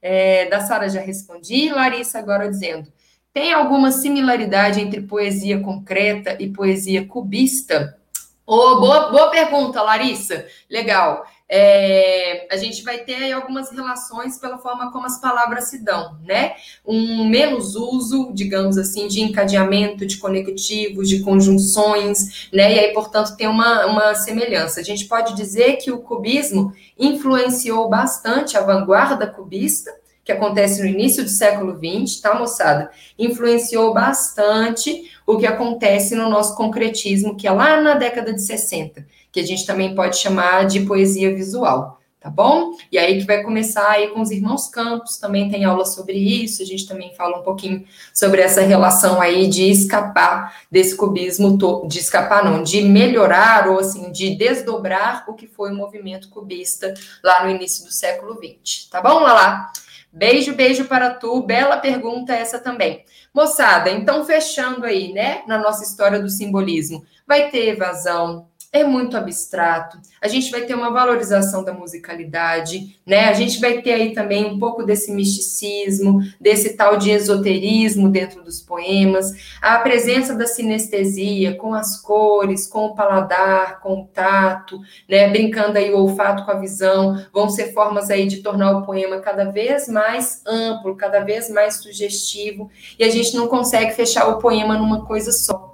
[0.00, 2.88] É, da Sara já respondi, Larissa agora dizendo
[3.32, 7.96] Tem alguma similaridade entre poesia concreta e poesia cubista?
[8.44, 10.44] Oh, boa, boa pergunta, Larissa.
[10.68, 11.24] Legal.
[11.54, 16.16] É, a gente vai ter aí algumas relações pela forma como as palavras se dão,
[16.26, 16.54] né?
[16.82, 22.74] Um menos uso, digamos assim, de encadeamento, de conectivos, de conjunções, né?
[22.74, 24.80] E aí, portanto, tem uma, uma semelhança.
[24.80, 29.92] A gente pode dizer que o cubismo influenciou bastante a vanguarda cubista,
[30.24, 32.90] que acontece no início do século XX, tá, moçada?
[33.18, 39.04] Influenciou bastante o que acontece no nosso concretismo, que é lá na década de 60,
[39.32, 42.72] que a gente também pode chamar de poesia visual, tá bom?
[42.92, 46.62] E aí que vai começar aí com os irmãos Campos, também tem aula sobre isso,
[46.62, 51.58] a gente também fala um pouquinho sobre essa relação aí de escapar desse cubismo,
[51.88, 56.92] de escapar não, de melhorar ou assim, de desdobrar o que foi o movimento cubista
[57.24, 59.72] lá no início do século XX, tá bom, Lala?
[60.14, 61.42] Beijo, beijo para tu.
[61.42, 63.02] Bela pergunta essa também.
[63.32, 69.18] Moçada, então fechando aí, né, na nossa história do simbolismo, vai ter evasão, é muito
[69.18, 70.00] abstrato.
[70.18, 73.26] A gente vai ter uma valorização da musicalidade, né?
[73.26, 78.42] A gente vai ter aí também um pouco desse misticismo, desse tal de esoterismo dentro
[78.42, 84.80] dos poemas, a presença da sinestesia com as cores, com o paladar, com o tato,
[85.06, 85.28] né?
[85.28, 89.20] Brincando aí o olfato com a visão, vão ser formas aí de tornar o poema
[89.20, 94.38] cada vez mais amplo, cada vez mais sugestivo, e a gente não consegue fechar o
[94.38, 95.71] poema numa coisa só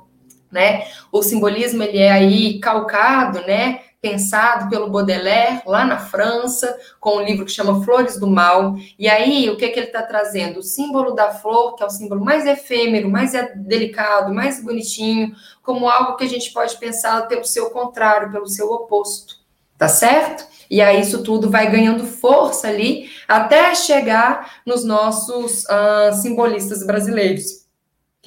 [0.51, 0.86] né?
[1.12, 3.80] O simbolismo ele é aí calcado, né?
[4.01, 8.76] Pensado pelo Baudelaire lá na França, com um livro que chama Flores do Mal.
[8.99, 10.61] E aí, o que, é que ele está trazendo?
[10.61, 15.88] O símbolo da flor, que é o símbolo mais efêmero, mais delicado, mais bonitinho, como
[15.88, 19.36] algo que a gente pode pensar pelo seu contrário, pelo seu oposto.
[19.76, 20.46] Tá certo?
[20.70, 27.67] E aí isso tudo vai ganhando força ali até chegar nos nossos uh, simbolistas brasileiros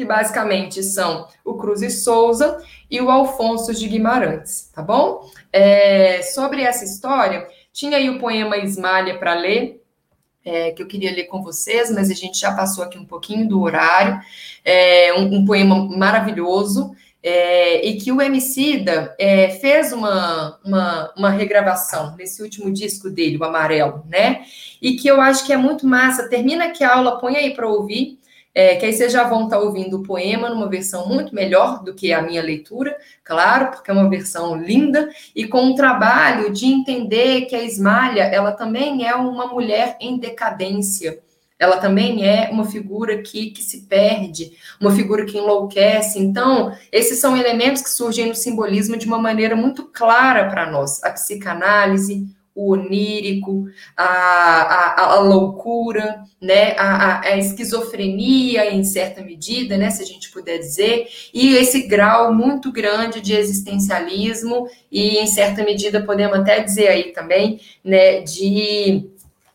[0.01, 2.57] que basicamente são o Cruz e Souza
[2.89, 5.29] e o Alfonso de Guimarães, tá bom?
[5.53, 9.79] É, sobre essa história, tinha aí o poema Esmalha para ler,
[10.43, 13.47] é, que eu queria ler com vocês, mas a gente já passou aqui um pouquinho
[13.47, 14.19] do horário.
[14.65, 16.95] É um, um poema maravilhoso.
[17.23, 23.37] É, e que o Emicida é, fez uma, uma, uma, regravação nesse último disco dele,
[23.37, 24.41] o Amarelo, né?
[24.81, 26.27] E que eu acho que é muito massa.
[26.27, 28.17] Termina aqui a aula, põe aí para ouvir,
[28.53, 31.83] é, que aí vocês já vão estar tá ouvindo o poema numa versão muito melhor
[31.83, 36.51] do que a minha leitura, claro, porque é uma versão linda, e com um trabalho
[36.51, 41.19] de entender que a Esmalha, ela também é uma mulher em decadência,
[41.61, 46.17] ela também é uma figura que, que se perde, uma figura que enlouquece.
[46.17, 51.03] Então, esses são elementos que surgem no simbolismo de uma maneira muito clara para nós.
[51.03, 59.77] A psicanálise, o onírico, a, a, a loucura, né, a, a, esquizofrenia em certa medida,
[59.77, 65.27] né, se a gente puder dizer, e esse grau muito grande de existencialismo e em
[65.27, 69.09] certa medida podemos até dizer aí também, né, de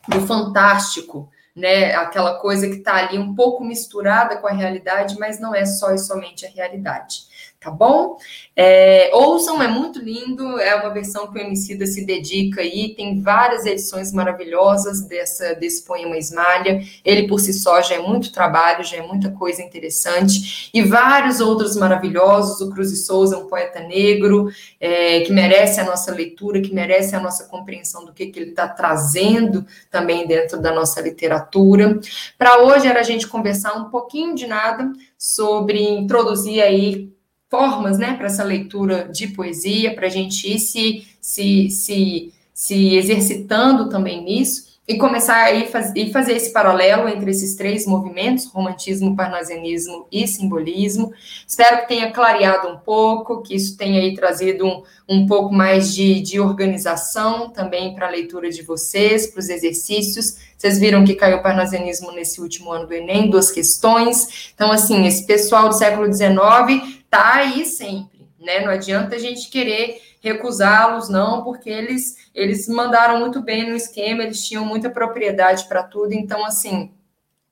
[0.09, 5.41] do fantástico, né, aquela coisa que está ali um pouco misturada com a realidade, mas
[5.41, 7.27] não é só e somente a realidade
[7.61, 8.17] tá bom?
[8.55, 13.21] É, ouçam, é muito lindo, é uma versão que o Emicida se dedica aí, tem
[13.21, 18.85] várias edições maravilhosas dessa, desse poema Esmalha, ele por si só já é muito trabalho,
[18.85, 23.47] já é muita coisa interessante, e vários outros maravilhosos, o Cruz e Souza é um
[23.47, 28.27] poeta negro, é, que merece a nossa leitura, que merece a nossa compreensão do que,
[28.27, 31.99] que ele está trazendo também dentro da nossa literatura.
[32.39, 37.16] Para hoje era a gente conversar um pouquinho de nada sobre introduzir aí
[37.51, 42.97] formas, né, para essa leitura de poesia, para a gente ir se, se, se, se
[42.97, 48.47] exercitando também nisso e começar aí faz, e fazer esse paralelo entre esses três movimentos,
[48.47, 51.13] romantismo, parnasianismo e simbolismo.
[51.47, 55.93] Espero que tenha clareado um pouco, que isso tenha aí trazido um, um pouco mais
[55.93, 60.37] de, de organização também para a leitura de vocês, para os exercícios.
[60.57, 64.53] Vocês viram que caiu o parnasianismo nesse último ano do Enem, duas questões.
[64.55, 68.61] Então, assim, esse pessoal do século XIX está aí sempre, né?
[68.61, 74.23] Não adianta a gente querer recusá-los, não, porque eles, eles mandaram muito bem no esquema,
[74.23, 76.93] eles tinham muita propriedade para tudo, então, assim,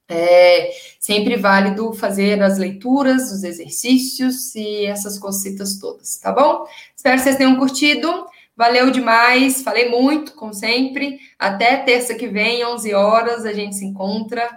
[0.07, 0.71] é
[1.01, 6.67] sempre válido fazer as leituras, os exercícios e essas cositas todas, tá bom?
[6.95, 8.27] Espero que vocês tenham curtido.
[8.57, 11.19] Valeu demais, falei muito, como sempre.
[11.39, 14.49] Até terça que vem, 11 horas, a gente se encontra.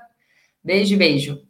[0.63, 1.41] Beijo, beijo.